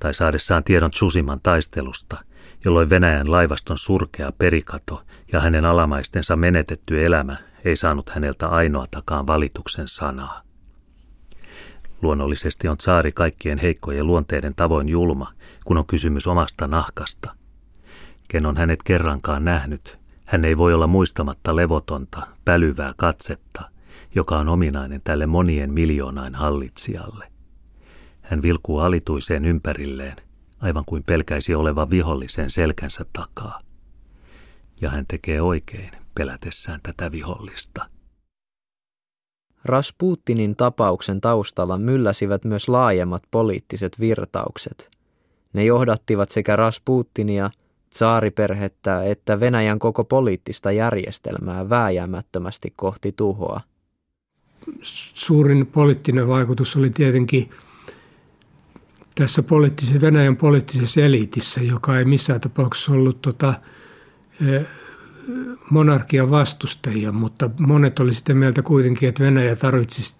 tai 0.00 0.14
saadessaan 0.14 0.64
tiedon 0.64 0.90
Tsusiman 0.90 1.40
taistelusta, 1.42 2.16
jolloin 2.64 2.90
Venäjän 2.90 3.30
laivaston 3.30 3.78
surkea 3.78 4.32
perikato 4.38 5.02
ja 5.32 5.40
hänen 5.40 5.64
alamaistensa 5.64 6.36
menetetty 6.36 7.04
elämä 7.04 7.36
ei 7.64 7.76
saanut 7.76 8.08
häneltä 8.08 8.48
ainoatakaan 8.48 9.26
valituksen 9.26 9.88
sanaa. 9.88 10.42
Luonnollisesti 12.02 12.68
on 12.68 12.76
saari 12.80 13.12
kaikkien 13.12 13.58
heikkojen 13.58 14.06
luonteiden 14.06 14.54
tavoin 14.54 14.88
julma, 14.88 15.32
kun 15.64 15.78
on 15.78 15.86
kysymys 15.86 16.26
omasta 16.26 16.66
nahkasta, 16.66 17.34
ken 18.30 18.46
on 18.46 18.56
hänet 18.56 18.82
kerrankaan 18.82 19.44
nähnyt, 19.44 19.98
hän 20.26 20.44
ei 20.44 20.58
voi 20.58 20.74
olla 20.74 20.86
muistamatta 20.86 21.56
levotonta, 21.56 22.26
pälyvää 22.44 22.92
katsetta, 22.96 23.70
joka 24.14 24.38
on 24.38 24.48
ominainen 24.48 25.00
tälle 25.04 25.26
monien 25.26 25.72
miljoonain 25.72 26.34
hallitsijalle. 26.34 27.32
Hän 28.22 28.42
vilkuu 28.42 28.78
alituiseen 28.78 29.44
ympärilleen, 29.44 30.16
aivan 30.60 30.84
kuin 30.86 31.04
pelkäisi 31.04 31.54
olevan 31.54 31.90
vihollisen 31.90 32.50
selkänsä 32.50 33.04
takaa. 33.12 33.60
Ja 34.80 34.90
hän 34.90 35.06
tekee 35.08 35.42
oikein 35.42 35.90
pelätessään 36.14 36.80
tätä 36.82 37.12
vihollista. 37.12 37.86
Rasputinin 39.64 40.56
tapauksen 40.56 41.20
taustalla 41.20 41.78
mylläsivät 41.78 42.44
myös 42.44 42.68
laajemmat 42.68 43.22
poliittiset 43.30 44.00
virtaukset. 44.00 44.90
Ne 45.52 45.64
johdattivat 45.64 46.30
sekä 46.30 46.56
Rasputinia 46.56 47.50
tsaariperhettä 47.90 49.04
että 49.04 49.40
Venäjän 49.40 49.78
koko 49.78 50.04
poliittista 50.04 50.72
järjestelmää 50.72 51.68
vääjäämättömästi 51.68 52.72
kohti 52.76 53.12
tuhoa. 53.12 53.60
Suurin 55.14 55.66
poliittinen 55.66 56.28
vaikutus 56.28 56.76
oli 56.76 56.90
tietenkin 56.90 57.50
tässä 59.14 59.42
poliittisessa, 59.42 60.00
Venäjän 60.00 60.36
poliittisessa 60.36 61.00
eliitissä, 61.00 61.62
joka 61.62 61.98
ei 61.98 62.04
missään 62.04 62.40
tapauksessa 62.40 62.92
ollut 62.92 63.22
tota, 63.22 63.54
e, 64.40 64.60
monarkian 65.70 66.30
vastustajia, 66.30 67.12
mutta 67.12 67.50
monet 67.60 67.98
oli 67.98 68.14
sitä 68.14 68.34
mieltä 68.34 68.62
kuitenkin, 68.62 69.08
että 69.08 69.24
Venäjä 69.24 69.56
tarvitsisi 69.56 70.14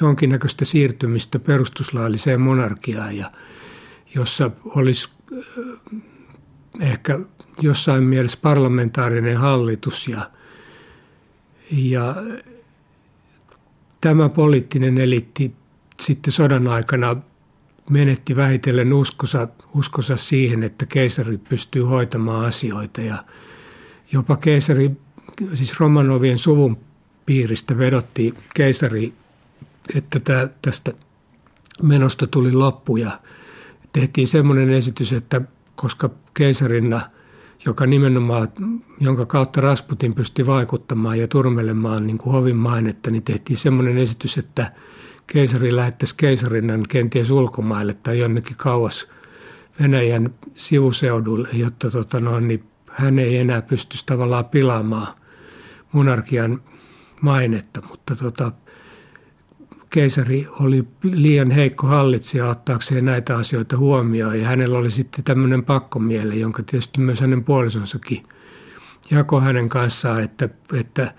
jonkinnäköistä 0.00 0.64
siirtymistä 0.64 1.38
perustuslailliseen 1.38 2.40
monarkiaan, 2.40 3.16
ja 3.16 3.30
jossa 4.14 4.50
olisi 4.64 5.08
ehkä 6.80 7.18
jossain 7.60 8.04
mielessä 8.04 8.38
parlamentaarinen 8.42 9.36
hallitus 9.36 10.08
ja, 10.08 10.30
ja 11.70 12.14
tämä 14.00 14.28
poliittinen 14.28 14.98
eliitti 14.98 15.54
sitten 16.00 16.32
sodan 16.32 16.68
aikana 16.68 17.16
menetti 17.90 18.36
vähitellen 18.36 18.92
uskonsa, 18.92 19.48
uskonsa 19.74 20.16
siihen, 20.16 20.62
että 20.62 20.86
keisari 20.86 21.38
pystyy 21.38 21.82
hoitamaan 21.82 22.44
asioita 22.44 23.00
ja 23.00 23.24
jopa 24.12 24.36
keisari, 24.36 24.90
siis 25.54 25.80
Romanovien 25.80 26.38
suvun 26.38 26.78
piiristä 27.26 27.78
vedotti 27.78 28.34
keisari, 28.54 29.14
että 29.94 30.48
tästä 30.62 30.92
menosta 31.82 32.26
tuli 32.26 32.52
loppu 32.52 32.96
ja 32.96 33.20
tehtiin 33.92 34.28
semmoinen 34.28 34.70
esitys, 34.70 35.12
että 35.12 35.40
koska 35.76 36.10
keisarinna, 36.34 37.00
joka 37.66 37.86
nimenomaan, 37.86 38.48
jonka 39.00 39.26
kautta 39.26 39.60
Rasputin 39.60 40.14
pystyi 40.14 40.46
vaikuttamaan 40.46 41.18
ja 41.18 41.28
turmelemaan 41.28 42.06
niin 42.06 42.18
kuin 42.18 42.32
hovin 42.32 42.56
mainetta, 42.56 43.10
niin 43.10 43.22
tehtiin 43.22 43.56
semmoinen 43.56 43.98
esitys, 43.98 44.38
että 44.38 44.72
keisari 45.26 45.76
lähettäisi 45.76 46.14
keisarinnan 46.16 46.84
kenties 46.88 47.30
ulkomaille 47.30 47.94
tai 47.94 48.18
jonnekin 48.18 48.56
kauas 48.56 49.08
Venäjän 49.80 50.34
sivuseudulle, 50.54 51.48
jotta 51.52 51.90
tota 51.90 52.20
no, 52.20 52.40
niin 52.40 52.64
hän 52.90 53.18
ei 53.18 53.36
enää 53.36 53.62
pystyisi 53.62 54.06
tavallaan 54.06 54.44
pilaamaan 54.44 55.08
monarkian 55.92 56.62
mainetta, 57.22 57.82
mutta 57.90 58.16
tota, 58.16 58.52
keisari 59.96 60.48
oli 60.60 60.84
liian 61.02 61.50
heikko 61.50 61.86
hallitsija 61.86 62.48
ottaakseen 62.48 63.04
näitä 63.04 63.36
asioita 63.36 63.76
huomioon 63.76 64.40
ja 64.40 64.48
hänellä 64.48 64.78
oli 64.78 64.90
sitten 64.90 65.24
tämmöinen 65.24 65.64
pakkomiele, 65.64 66.34
jonka 66.34 66.62
tietysti 66.62 67.00
myös 67.00 67.20
hänen 67.20 67.44
puolisonsakin 67.44 68.22
jako 69.10 69.40
hänen 69.40 69.68
kanssaan, 69.68 70.22
että, 70.22 70.48
että 70.72 71.14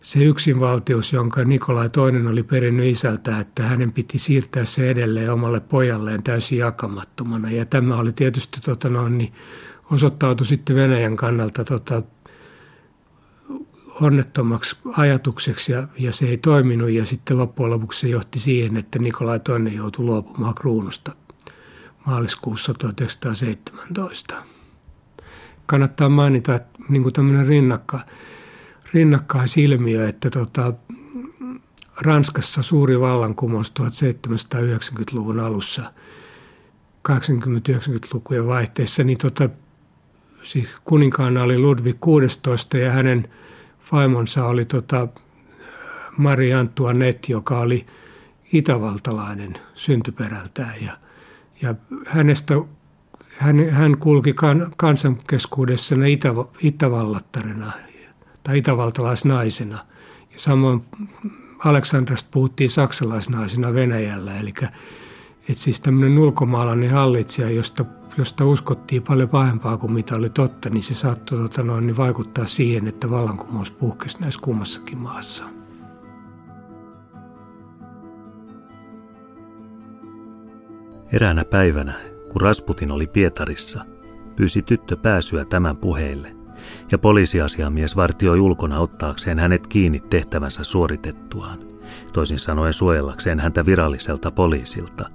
se 0.00 0.24
yksinvaltius, 0.24 1.12
jonka 1.12 1.44
Nikolai 1.44 1.90
toinen 1.90 2.26
oli 2.26 2.42
perinnyt 2.42 2.86
isältä, 2.86 3.38
että 3.38 3.62
hänen 3.62 3.92
piti 3.92 4.18
siirtää 4.18 4.64
se 4.64 4.90
edelleen 4.90 5.32
omalle 5.32 5.60
pojalleen 5.60 6.22
täysin 6.22 6.58
jakamattomana. 6.58 7.50
Ja 7.50 7.64
tämä 7.64 7.94
oli 7.94 8.12
tietysti 8.12 8.60
tota 8.60 8.88
no, 8.88 9.08
niin 9.08 9.32
osoittautui 9.90 10.46
sitten 10.46 10.76
Venäjän 10.76 11.16
kannalta 11.16 11.64
tota, 11.64 12.02
onnettomaksi 14.00 14.76
ajatukseksi 14.96 15.72
ja, 15.72 15.88
ja 15.98 16.12
se 16.12 16.26
ei 16.26 16.36
toiminut 16.36 16.90
ja 16.90 17.06
sitten 17.06 17.38
loppujen 17.38 17.70
lopuksi 17.70 18.00
se 18.00 18.08
johti 18.08 18.38
siihen, 18.38 18.76
että 18.76 18.98
Nikolai 18.98 19.40
II 19.48 19.74
joutui 19.74 20.04
luopumaan 20.04 20.54
kruunusta 20.54 21.12
maaliskuussa 22.06 22.74
1917. 22.74 24.34
Kannattaa 25.66 26.08
mainita, 26.08 26.54
että 26.54 26.78
niin 26.88 27.02
kuin 27.02 27.12
tämmöinen 27.12 27.46
rinnakka, 27.46 28.00
rinnakkaisilmiö, 28.94 30.08
että 30.08 30.30
tota, 30.30 30.72
Ranskassa 32.00 32.62
suuri 32.62 33.00
vallankumous 33.00 33.72
1790-luvun 33.80 35.40
alussa, 35.40 35.92
80-90-lukujen 37.08 38.46
vaihteessa, 38.46 39.04
niin 39.04 39.18
tota, 39.18 39.48
siis 40.44 40.68
kuninkaana 40.84 41.42
oli 41.42 41.58
Ludwig 41.58 41.96
16 42.00 42.78
ja 42.78 42.90
hänen 42.90 43.28
vaimonsa 43.92 44.46
oli 44.46 44.64
tota 44.64 45.08
Marie 46.16 46.54
Antoinette, 46.54 47.26
joka 47.32 47.58
oli 47.58 47.86
itävaltalainen 48.52 49.54
syntyperältään 49.74 50.74
ja, 50.80 50.92
ja 51.62 51.74
hänestä 52.06 52.54
hän, 53.38 53.70
hän 53.70 53.98
kulki 53.98 54.32
kan, 54.32 54.72
kansankeskuudessana 54.76 56.06
itä, 56.06 56.28
itävallattarina 56.62 57.72
tai 58.42 58.58
itävaltalaisnaisena. 58.58 59.78
Ja 60.32 60.38
samoin 60.38 60.84
Aleksandrasta 61.64 62.28
puhuttiin 62.32 62.70
saksalaisnaisena 62.70 63.74
Venäjällä, 63.74 64.38
eli 64.38 64.54
että 65.48 65.62
siis 65.62 65.80
tämmöinen 65.80 66.18
ulkomaalainen 66.18 66.90
hallitsija, 66.90 67.50
josta, 67.50 67.84
josta 68.16 68.44
uskottiin 68.44 69.02
paljon 69.02 69.28
pahempaa 69.28 69.76
kuin 69.76 69.92
mitä 69.92 70.16
oli 70.16 70.30
totta, 70.30 70.70
niin 70.70 70.82
se 70.82 70.94
saattoi 70.94 71.38
tota 71.38 71.62
noin, 71.62 71.86
niin 71.86 71.96
vaikuttaa 71.96 72.46
siihen, 72.46 72.88
että 72.88 73.10
vallankumous 73.10 73.70
puhkesi 73.70 74.20
näissä 74.20 74.40
kummassakin 74.42 74.98
maassa. 74.98 75.44
Eräänä 81.12 81.44
päivänä, 81.44 81.94
kun 82.32 82.40
Rasputin 82.40 82.90
oli 82.90 83.06
Pietarissa, 83.06 83.84
pyysi 84.36 84.62
tyttö 84.62 84.96
pääsyä 84.96 85.44
tämän 85.44 85.76
puheille, 85.76 86.36
ja 86.92 86.98
poliisiasiamies 86.98 87.96
vartioi 87.96 88.40
ulkona 88.40 88.80
ottaakseen 88.80 89.38
hänet 89.38 89.66
kiinni 89.66 90.00
tehtävänsä 90.00 90.64
suoritettuaan, 90.64 91.58
toisin 92.12 92.38
sanoen 92.38 92.72
suojellakseen 92.72 93.40
häntä 93.40 93.66
viralliselta 93.66 94.30
poliisilta. 94.30 95.10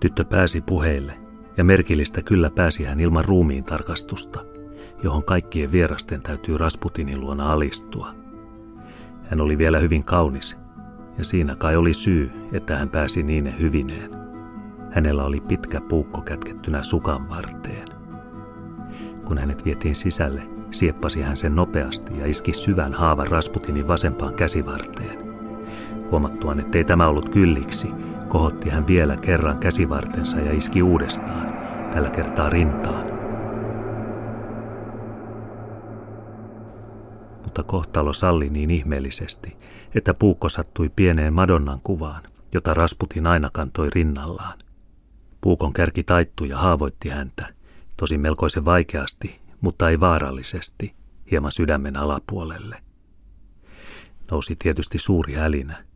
Tyttö 0.00 0.24
pääsi 0.24 0.60
puheille, 0.60 1.19
ja 1.56 1.64
merkillistä 1.64 2.22
kyllä 2.22 2.50
pääsi 2.50 2.84
hän 2.84 3.00
ilman 3.00 3.24
ruumiin 3.24 3.64
tarkastusta, 3.64 4.44
johon 5.02 5.24
kaikkien 5.24 5.72
vierasten 5.72 6.22
täytyy 6.22 6.58
Rasputinin 6.58 7.20
luona 7.20 7.52
alistua. 7.52 8.14
Hän 9.24 9.40
oli 9.40 9.58
vielä 9.58 9.78
hyvin 9.78 10.04
kaunis, 10.04 10.58
ja 11.18 11.24
siinä 11.24 11.56
kai 11.56 11.76
oli 11.76 11.94
syy, 11.94 12.30
että 12.52 12.76
hän 12.76 12.88
pääsi 12.88 13.22
niin 13.22 13.58
hyvineen. 13.58 14.10
Hänellä 14.90 15.24
oli 15.24 15.40
pitkä 15.40 15.80
puukko 15.80 16.20
kätkettynä 16.20 16.82
sukan 16.82 17.28
varteen. 17.28 17.88
Kun 19.24 19.38
hänet 19.38 19.64
vietiin 19.64 19.94
sisälle, 19.94 20.42
sieppasi 20.70 21.22
hän 21.22 21.36
sen 21.36 21.54
nopeasti 21.56 22.18
ja 22.18 22.26
iski 22.26 22.52
syvän 22.52 22.92
haavan 22.92 23.26
Rasputinin 23.26 23.88
vasempaan 23.88 24.34
käsivarteen. 24.34 25.18
Huomattuaan, 26.10 26.60
ettei 26.60 26.84
tämä 26.84 27.08
ollut 27.08 27.28
kylliksi, 27.28 27.88
kohotti 28.30 28.70
hän 28.70 28.86
vielä 28.86 29.16
kerran 29.16 29.58
käsivartensa 29.58 30.36
ja 30.38 30.52
iski 30.52 30.82
uudestaan, 30.82 31.52
tällä 31.92 32.10
kertaa 32.10 32.48
rintaan. 32.48 33.06
Mutta 37.44 37.62
kohtalo 37.62 38.12
salli 38.12 38.50
niin 38.50 38.70
ihmeellisesti, 38.70 39.56
että 39.94 40.14
puukko 40.14 40.48
sattui 40.48 40.88
pieneen 40.96 41.32
Madonnan 41.32 41.80
kuvaan, 41.84 42.22
jota 42.54 42.74
Rasputin 42.74 43.26
aina 43.26 43.50
kantoi 43.52 43.88
rinnallaan. 43.90 44.58
Puukon 45.40 45.72
kärki 45.72 46.02
taittui 46.02 46.48
ja 46.48 46.58
haavoitti 46.58 47.08
häntä, 47.08 47.54
tosi 47.96 48.18
melkoisen 48.18 48.64
vaikeasti, 48.64 49.40
mutta 49.60 49.90
ei 49.90 50.00
vaarallisesti, 50.00 50.94
hieman 51.30 51.52
sydämen 51.52 51.96
alapuolelle. 51.96 52.76
Nousi 54.30 54.56
tietysti 54.56 54.98
suuri 54.98 55.34
hälinä. 55.34 55.89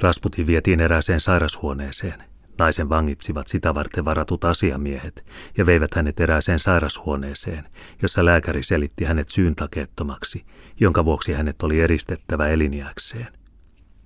Rasputin 0.00 0.46
vietiin 0.46 0.80
erääseen 0.80 1.20
sairashuoneeseen. 1.20 2.24
Naisen 2.58 2.88
vangitsivat 2.88 3.48
sitä 3.48 3.74
varten 3.74 4.04
varatut 4.04 4.44
asiamiehet 4.44 5.26
ja 5.58 5.66
veivät 5.66 5.94
hänet 5.94 6.20
erääseen 6.20 6.58
sairashuoneeseen, 6.58 7.68
jossa 8.02 8.24
lääkäri 8.24 8.62
selitti 8.62 9.04
hänet 9.04 9.28
syyntakeettomaksi, 9.28 10.46
jonka 10.80 11.04
vuoksi 11.04 11.32
hänet 11.32 11.62
oli 11.62 11.80
eristettävä 11.80 12.48
eliniäkseen. 12.48 13.28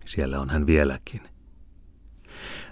Siellä 0.04 0.40
on 0.40 0.50
hän 0.50 0.66
vieläkin. 0.66 1.20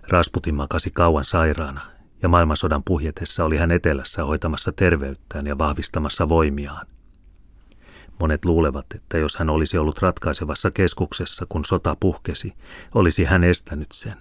Rasputin 0.08 0.54
makasi 0.54 0.90
kauan 0.90 1.24
sairaana, 1.24 1.80
ja 2.22 2.28
maailmansodan 2.28 2.82
puhjetessa 2.84 3.44
oli 3.44 3.56
hän 3.56 3.70
etelässä 3.70 4.24
hoitamassa 4.24 4.72
terveyttään 4.72 5.46
ja 5.46 5.58
vahvistamassa 5.58 6.28
voimiaan. 6.28 6.86
Monet 8.20 8.44
luulevat, 8.44 8.86
että 8.94 9.18
jos 9.18 9.36
hän 9.36 9.50
olisi 9.50 9.78
ollut 9.78 10.02
ratkaisevassa 10.02 10.70
keskuksessa, 10.70 11.46
kun 11.48 11.64
sota 11.64 11.96
puhkesi, 12.00 12.52
olisi 12.94 13.24
hän 13.24 13.44
estänyt 13.44 13.92
sen. 13.92 14.16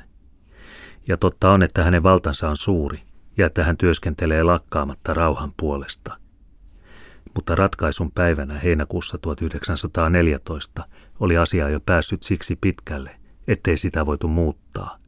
Ja 1.07 1.17
totta 1.17 1.51
on, 1.51 1.63
että 1.63 1.83
hänen 1.83 2.03
valtansa 2.03 2.49
on 2.49 2.57
suuri 2.57 2.99
ja 3.37 3.45
että 3.45 3.63
hän 3.63 3.77
työskentelee 3.77 4.43
lakkaamatta 4.43 5.13
rauhan 5.13 5.53
puolesta. 5.57 6.17
Mutta 7.35 7.55
ratkaisun 7.55 8.11
päivänä 8.11 8.59
heinäkuussa 8.59 9.17
1914 9.17 10.85
oli 11.19 11.37
asia 11.37 11.69
jo 11.69 11.79
päässyt 11.79 12.23
siksi 12.23 12.55
pitkälle, 12.55 13.15
ettei 13.47 13.77
sitä 13.77 14.05
voitu 14.05 14.27
muuttaa. 14.27 14.99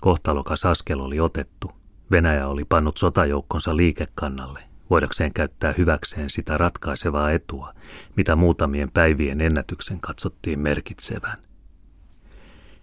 Kohtalokas 0.00 0.66
askel 0.66 1.00
oli 1.00 1.20
otettu 1.20 1.78
Venäjä 2.10 2.48
oli 2.48 2.64
pannut 2.64 2.96
sotajoukkonsa 2.96 3.76
liikekannalle, 3.76 4.60
voidakseen 4.90 5.32
käyttää 5.32 5.74
hyväkseen 5.78 6.30
sitä 6.30 6.58
ratkaisevaa 6.58 7.30
etua, 7.30 7.72
mitä 8.16 8.36
muutamien 8.36 8.90
päivien 8.90 9.40
ennätyksen 9.40 10.00
katsottiin 10.00 10.58
merkitsevän. 10.60 11.38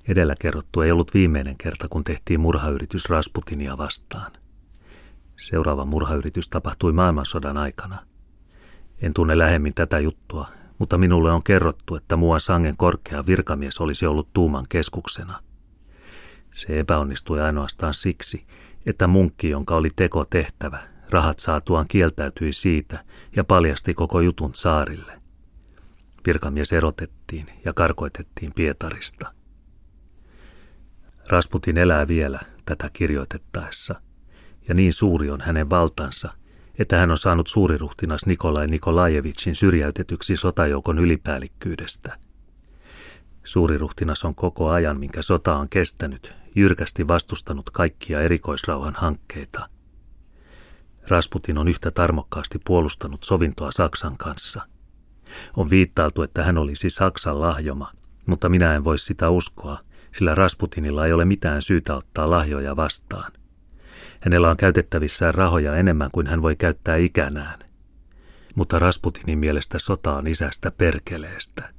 Edellä 0.07 0.35
kerrottu 0.39 0.81
ei 0.81 0.91
ollut 0.91 1.13
viimeinen 1.13 1.57
kerta, 1.57 1.87
kun 1.89 2.03
tehtiin 2.03 2.39
murhayritys 2.39 3.09
Rasputinia 3.09 3.77
vastaan. 3.77 4.31
Seuraava 5.37 5.85
murhayritys 5.85 6.49
tapahtui 6.49 6.93
maailmansodan 6.93 7.57
aikana. 7.57 8.05
En 9.01 9.13
tunne 9.13 9.37
lähemmin 9.37 9.73
tätä 9.73 9.99
juttua, 9.99 10.47
mutta 10.77 10.97
minulle 10.97 11.31
on 11.31 11.43
kerrottu, 11.43 11.95
että 11.95 12.15
muuan 12.15 12.41
sangen 12.41 12.77
korkea 12.77 13.25
virkamies 13.25 13.81
olisi 13.81 14.05
ollut 14.05 14.33
tuuman 14.33 14.65
keskuksena. 14.69 15.39
Se 16.53 16.79
epäonnistui 16.79 17.41
ainoastaan 17.41 17.93
siksi, 17.93 18.45
että 18.85 19.07
munkki, 19.07 19.49
jonka 19.49 19.75
oli 19.75 19.89
teko 19.95 20.25
tehtävä, 20.25 20.83
rahat 21.09 21.39
saatuaan 21.39 21.87
kieltäytyi 21.87 22.53
siitä 22.53 23.03
ja 23.35 23.43
paljasti 23.43 23.93
koko 23.93 24.21
jutun 24.21 24.55
saarille. 24.55 25.21
Virkamies 26.27 26.73
erotettiin 26.73 27.45
ja 27.65 27.73
karkoitettiin 27.73 28.53
Pietarista. 28.53 29.33
Rasputin 31.29 31.77
elää 31.77 32.07
vielä 32.07 32.39
tätä 32.65 32.89
kirjoitettaessa, 32.93 34.01
ja 34.67 34.73
niin 34.73 34.93
suuri 34.93 35.29
on 35.29 35.41
hänen 35.41 35.69
valtansa, 35.69 36.33
että 36.79 36.97
hän 36.97 37.11
on 37.11 37.17
saanut 37.17 37.47
suuriruhtinas 37.47 38.25
Nikolai 38.25 38.67
Nikolajevitsin 38.67 39.55
syrjäytetyksi 39.55 40.35
sotajoukon 40.35 40.99
ylipäällikkyydestä. 40.99 42.17
Suuriruhtinas 43.43 44.25
on 44.25 44.35
koko 44.35 44.69
ajan, 44.69 44.99
minkä 44.99 45.21
sota 45.21 45.55
on 45.55 45.69
kestänyt, 45.69 46.35
jyrkästi 46.55 47.07
vastustanut 47.07 47.69
kaikkia 47.69 48.21
erikoisrauhan 48.21 48.93
hankkeita. 48.97 49.69
Rasputin 51.07 51.57
on 51.57 51.67
yhtä 51.67 51.91
tarmokkaasti 51.91 52.59
puolustanut 52.65 53.23
sovintoa 53.23 53.71
Saksan 53.71 54.17
kanssa. 54.17 54.61
On 55.57 55.69
viittailtu, 55.69 56.21
että 56.21 56.43
hän 56.43 56.57
olisi 56.57 56.89
Saksan 56.89 57.41
lahjoma, 57.41 57.91
mutta 58.25 58.49
minä 58.49 58.75
en 58.75 58.83
voi 58.83 58.97
sitä 58.97 59.29
uskoa, 59.29 59.79
sillä 60.11 60.35
Rasputinilla 60.35 61.05
ei 61.05 61.13
ole 61.13 61.25
mitään 61.25 61.61
syytä 61.61 61.95
ottaa 61.95 62.29
lahjoja 62.29 62.75
vastaan. 62.75 63.31
Hänellä 64.21 64.49
on 64.49 64.57
käytettävissään 64.57 65.33
rahoja 65.33 65.75
enemmän 65.75 66.09
kuin 66.11 66.27
hän 66.27 66.41
voi 66.41 66.55
käyttää 66.55 66.95
ikänään. 66.95 67.59
Mutta 68.55 68.79
Rasputinin 68.79 69.39
mielestä 69.39 69.79
sota 69.79 70.15
on 70.15 70.27
isästä 70.27 70.71
perkeleestä. 70.71 71.69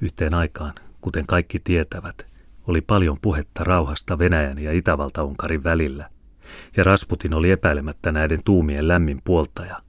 Yhteen 0.00 0.34
aikaan, 0.34 0.74
kuten 1.00 1.26
kaikki 1.26 1.60
tietävät, 1.60 2.26
oli 2.66 2.80
paljon 2.80 3.18
puhetta 3.22 3.64
rauhasta 3.64 4.18
Venäjän 4.18 4.58
ja 4.58 4.72
Itävalta-Unkarin 4.72 5.64
välillä, 5.64 6.10
ja 6.76 6.84
Rasputin 6.84 7.34
oli 7.34 7.50
epäilemättä 7.50 8.12
näiden 8.12 8.42
tuumien 8.44 8.88
lämmin 8.88 9.20
puoltaja. 9.24 9.82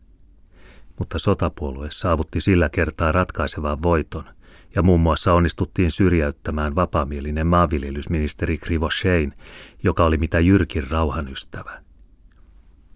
Mutta 1.00 1.20
sotapuolue 1.20 1.88
saavutti 1.92 2.42
sillä 2.42 2.70
kertaa 2.70 3.12
ratkaisevan 3.12 3.82
voiton, 3.82 4.24
ja 4.76 4.84
muun 4.84 5.00
muassa 5.00 5.34
onnistuttiin 5.34 5.92
syrjäyttämään 5.92 6.76
vapaamielinen 6.76 7.48
maanviljelysministeri 7.48 8.58
Krivoshein, 8.58 9.34
joka 9.84 10.06
oli 10.06 10.18
mitä 10.18 10.40
jyrkin 10.40 10.90
rauhanystävä. 10.90 11.82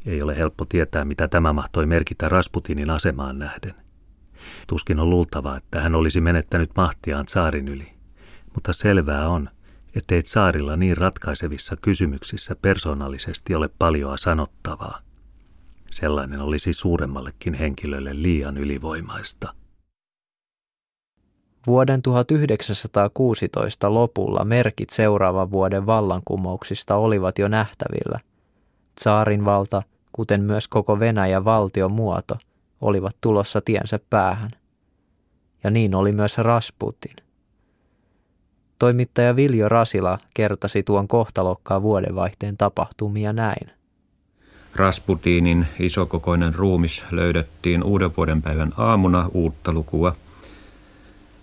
Ei 0.05 0.21
ole 0.21 0.37
helppo 0.37 0.65
tietää, 0.65 1.05
mitä 1.05 1.27
tämä 1.27 1.53
mahtoi 1.53 1.85
merkitä 1.85 2.29
Rasputinin 2.29 2.89
asemaan 2.89 3.39
nähden. 3.39 3.73
Tuskin 4.67 4.99
on 4.99 5.09
luultavaa, 5.09 5.57
että 5.57 5.81
hän 5.81 5.95
olisi 5.95 6.21
menettänyt 6.21 6.69
mahtiaan 6.75 7.27
saarin 7.27 7.67
yli. 7.67 7.93
Mutta 8.53 8.73
selvää 8.73 9.27
on, 9.27 9.49
ettei 9.95 10.21
saarilla 10.25 10.75
niin 10.75 10.97
ratkaisevissa 10.97 11.75
kysymyksissä 11.81 12.55
persoonallisesti 12.55 13.55
ole 13.55 13.69
paljoa 13.79 14.17
sanottavaa. 14.17 15.01
Sellainen 15.91 16.41
olisi 16.41 16.73
suuremmallekin 16.73 17.53
henkilölle 17.53 18.21
liian 18.21 18.57
ylivoimaista. 18.57 19.53
Vuoden 21.67 22.01
1916 22.01 23.93
lopulla 23.93 24.45
merkit 24.45 24.89
seuraavan 24.89 25.51
vuoden 25.51 25.85
vallankumouksista 25.85 26.95
olivat 26.95 27.39
jo 27.39 27.47
nähtävillä. 27.47 28.19
Tsaarin 28.95 29.45
valta, 29.45 29.83
kuten 30.11 30.41
myös 30.43 30.67
koko 30.67 30.99
Venäjän 30.99 31.45
valtion 31.45 31.91
muoto, 31.91 32.37
olivat 32.81 33.17
tulossa 33.21 33.61
tiensä 33.61 33.99
päähän. 34.09 34.51
Ja 35.63 35.69
niin 35.69 35.95
oli 35.95 36.11
myös 36.11 36.37
Rasputin. 36.37 37.15
Toimittaja 38.81 39.35
Viljo 39.35 39.69
Rasila 39.69 40.17
kertasi 40.33 40.83
tuon 40.83 41.07
kohtalokkaan 41.07 41.81
vuodenvaihteen 41.81 42.57
tapahtumia 42.57 43.33
näin. 43.33 43.71
Rasputinin 44.75 45.67
isokokoinen 45.79 46.55
ruumis 46.55 47.03
löydettiin 47.11 47.83
uuden 47.83 48.11
vuoden 48.17 48.41
päivän 48.41 48.73
aamuna 48.77 49.29
uutta 49.33 49.71
lukua– 49.71 50.15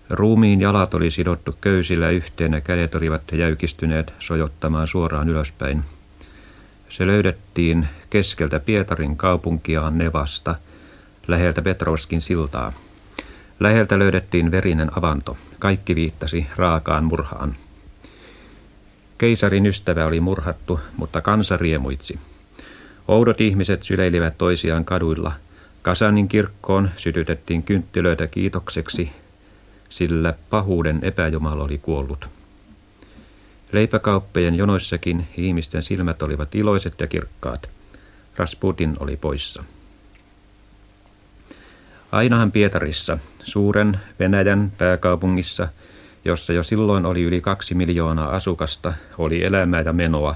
Ruumiin 0.09 0.61
jalat 0.61 0.93
oli 0.93 1.11
sidottu 1.11 1.55
köysillä 1.61 2.09
yhteen 2.09 2.53
ja 2.53 2.61
kädet 2.61 2.95
olivat 2.95 3.21
jäykistyneet 3.31 4.13
sojottamaan 4.19 4.87
suoraan 4.87 5.29
ylöspäin. 5.29 5.83
Se 6.89 7.07
löydettiin 7.07 7.87
keskeltä 8.09 8.59
Pietarin 8.59 9.17
kaupunkia 9.17 9.89
Nevasta, 9.89 10.55
läheltä 11.27 11.61
Petrovskin 11.61 12.21
siltaa. 12.21 12.73
Läheltä 13.59 13.99
löydettiin 13.99 14.51
verinen 14.51 14.97
avanto. 14.97 15.37
Kaikki 15.59 15.95
viittasi 15.95 16.47
raakaan 16.55 17.03
murhaan. 17.03 17.55
Keisarin 19.17 19.65
ystävä 19.65 20.05
oli 20.05 20.19
murhattu, 20.19 20.79
mutta 20.97 21.21
kansa 21.21 21.57
riemuitsi. 21.57 22.19
Oudot 23.07 23.41
ihmiset 23.41 23.83
syleilivät 23.83 24.37
toisiaan 24.37 24.85
kaduilla. 24.85 25.31
Kasanin 25.81 26.27
kirkkoon 26.27 26.89
sytytettiin 26.97 27.63
kynttilöitä 27.63 28.27
kiitokseksi 28.27 29.11
sillä 29.89 30.33
pahuuden 30.49 30.99
epäjumala 31.01 31.63
oli 31.63 31.77
kuollut. 31.77 32.25
Leipäkauppejen 33.71 34.55
jonoissakin 34.55 35.27
ihmisten 35.37 35.83
silmät 35.83 36.21
olivat 36.21 36.55
iloiset 36.55 36.99
ja 36.99 37.07
kirkkaat. 37.07 37.69
Rasputin 38.35 38.97
oli 38.99 39.17
poissa. 39.17 39.63
Ainahan 42.11 42.51
Pietarissa, 42.51 43.17
suuren 43.43 43.99
Venäjän 44.19 44.71
pääkaupungissa, 44.77 45.67
jossa 46.25 46.53
jo 46.53 46.63
silloin 46.63 47.05
oli 47.05 47.23
yli 47.23 47.41
kaksi 47.41 47.75
miljoonaa 47.75 48.35
asukasta, 48.35 48.93
oli 49.17 49.43
elämää 49.43 49.81
ja 49.81 49.93
menoa, 49.93 50.35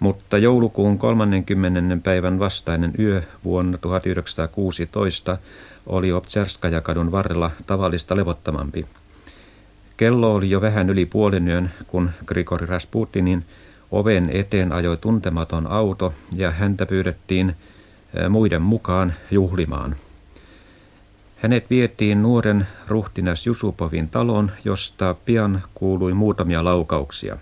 mutta 0.00 0.38
joulukuun 0.38 0.98
30. 0.98 1.96
päivän 2.04 2.38
vastainen 2.38 2.92
yö 2.98 3.22
vuonna 3.44 3.78
1916 3.78 5.38
oli 5.86 6.12
Obserskajakadun 6.12 7.12
varrella 7.12 7.50
tavallista 7.66 8.16
levottomampi. 8.16 8.86
Kello 9.96 10.34
oli 10.34 10.50
jo 10.50 10.60
vähän 10.60 10.90
yli 10.90 11.06
puolen 11.06 11.48
yön, 11.48 11.70
kun 11.86 12.10
Grigori 12.26 12.66
Rasputinin 12.66 13.44
oven 13.90 14.30
eteen 14.32 14.72
ajoi 14.72 14.96
tuntematon 14.96 15.66
auto 15.66 16.14
ja 16.34 16.50
häntä 16.50 16.86
pyydettiin 16.86 17.56
muiden 18.30 18.62
mukaan 18.62 19.14
juhlimaan. 19.30 19.96
Hänet 21.36 21.70
vietiin 21.70 22.22
nuoren 22.22 22.66
ruhtinas 22.86 23.46
Jusupovin 23.46 24.08
talon, 24.08 24.50
josta 24.64 25.14
pian 25.24 25.62
kuului 25.74 26.14
muutamia 26.14 26.64
laukauksia. 26.64 27.36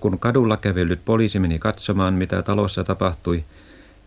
Kun 0.00 0.18
kadulla 0.18 0.56
kävellyt 0.56 1.04
poliisi 1.04 1.38
meni 1.38 1.58
katsomaan, 1.58 2.14
mitä 2.14 2.42
talossa 2.42 2.84
tapahtui, 2.84 3.44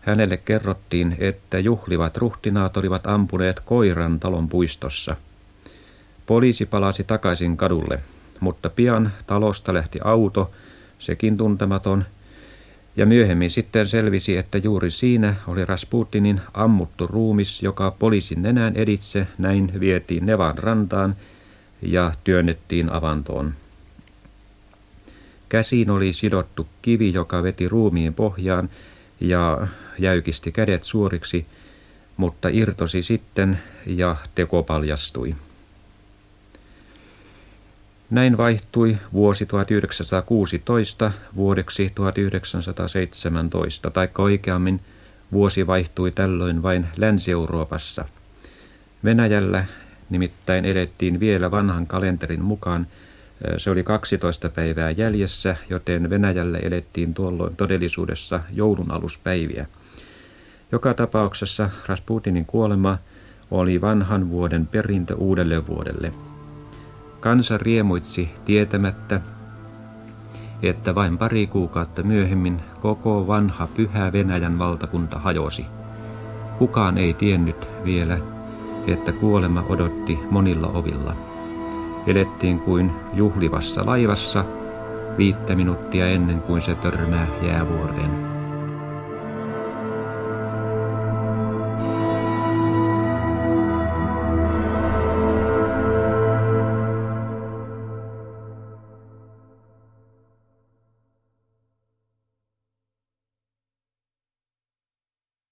Hänelle 0.00 0.36
kerrottiin, 0.36 1.16
että 1.18 1.58
juhlivat 1.58 2.16
ruhtinaat 2.16 2.76
olivat 2.76 3.06
ampuneet 3.06 3.60
koiran 3.60 4.20
talon 4.20 4.48
puistossa. 4.48 5.16
Poliisi 6.26 6.66
palasi 6.66 7.04
takaisin 7.04 7.56
kadulle, 7.56 8.00
mutta 8.40 8.70
pian 8.70 9.12
talosta 9.26 9.74
lähti 9.74 9.98
auto, 10.04 10.50
sekin 10.98 11.36
tuntematon, 11.36 12.04
ja 12.96 13.06
myöhemmin 13.06 13.50
sitten 13.50 13.88
selvisi, 13.88 14.36
että 14.36 14.58
juuri 14.58 14.90
siinä 14.90 15.34
oli 15.46 15.64
Rasputinin 15.64 16.40
ammuttu 16.54 17.06
ruumis, 17.06 17.62
joka 17.62 17.90
poliisin 17.90 18.42
nenään 18.42 18.76
editse 18.76 19.26
näin 19.38 19.80
vietiin 19.80 20.26
Nevan 20.26 20.58
rantaan 20.58 21.16
ja 21.82 22.12
työnnettiin 22.24 22.92
avantoon. 22.92 23.54
Käsiin 25.48 25.90
oli 25.90 26.12
sidottu 26.12 26.66
kivi, 26.82 27.12
joka 27.12 27.42
veti 27.42 27.68
ruumiin 27.68 28.14
pohjaan, 28.14 28.70
ja 29.20 29.66
jäykisti 29.98 30.52
kädet 30.52 30.84
suoriksi, 30.84 31.46
mutta 32.16 32.48
irtosi 32.48 33.02
sitten 33.02 33.58
ja 33.86 34.16
teko 34.34 34.62
paljastui. 34.62 35.34
Näin 38.10 38.36
vaihtui 38.36 38.98
vuosi 39.12 39.46
1916 39.46 41.12
vuodeksi 41.36 41.92
1917, 41.94 43.90
tai 43.90 44.08
oikeammin 44.18 44.80
vuosi 45.32 45.66
vaihtui 45.66 46.10
tällöin 46.10 46.62
vain 46.62 46.86
Länsi-Euroopassa. 46.96 48.04
Venäjällä 49.04 49.64
nimittäin 50.10 50.64
elettiin 50.64 51.20
vielä 51.20 51.50
vanhan 51.50 51.86
kalenterin 51.86 52.44
mukaan– 52.44 52.86
se 53.56 53.70
oli 53.70 53.82
12 53.82 54.48
päivää 54.48 54.90
jäljessä, 54.90 55.56
joten 55.70 56.10
Venäjällä 56.10 56.58
elettiin 56.58 57.14
tuolloin 57.14 57.56
todellisuudessa 57.56 58.40
joulun 58.52 58.90
aluspäiviä. 58.90 59.66
Joka 60.72 60.94
tapauksessa 60.94 61.70
Rasputinin 61.86 62.46
kuolema 62.46 62.98
oli 63.50 63.80
vanhan 63.80 64.30
vuoden 64.30 64.66
perintö 64.66 65.14
uudelle 65.14 65.66
vuodelle. 65.66 66.12
Kansa 67.20 67.58
riemuitsi 67.58 68.30
tietämättä, 68.44 69.20
että 70.62 70.94
vain 70.94 71.18
pari 71.18 71.46
kuukautta 71.46 72.02
myöhemmin 72.02 72.60
koko 72.80 73.26
vanha 73.26 73.68
pyhä 73.76 74.12
Venäjän 74.12 74.58
valtakunta 74.58 75.18
hajosi. 75.18 75.66
Kukaan 76.58 76.98
ei 76.98 77.14
tiennyt 77.14 77.68
vielä, 77.84 78.18
että 78.86 79.12
kuolema 79.12 79.64
odotti 79.68 80.18
monilla 80.30 80.66
ovilla. 80.66 81.14
Elettiin 82.06 82.60
kuin 82.60 82.90
juhlivassa 83.14 83.86
laivassa 83.86 84.44
viittä 85.18 85.54
minuuttia 85.54 86.06
ennen 86.06 86.40
kuin 86.40 86.62
se 86.62 86.74
törmää 86.74 87.26
jäävuoreen. 87.42 88.29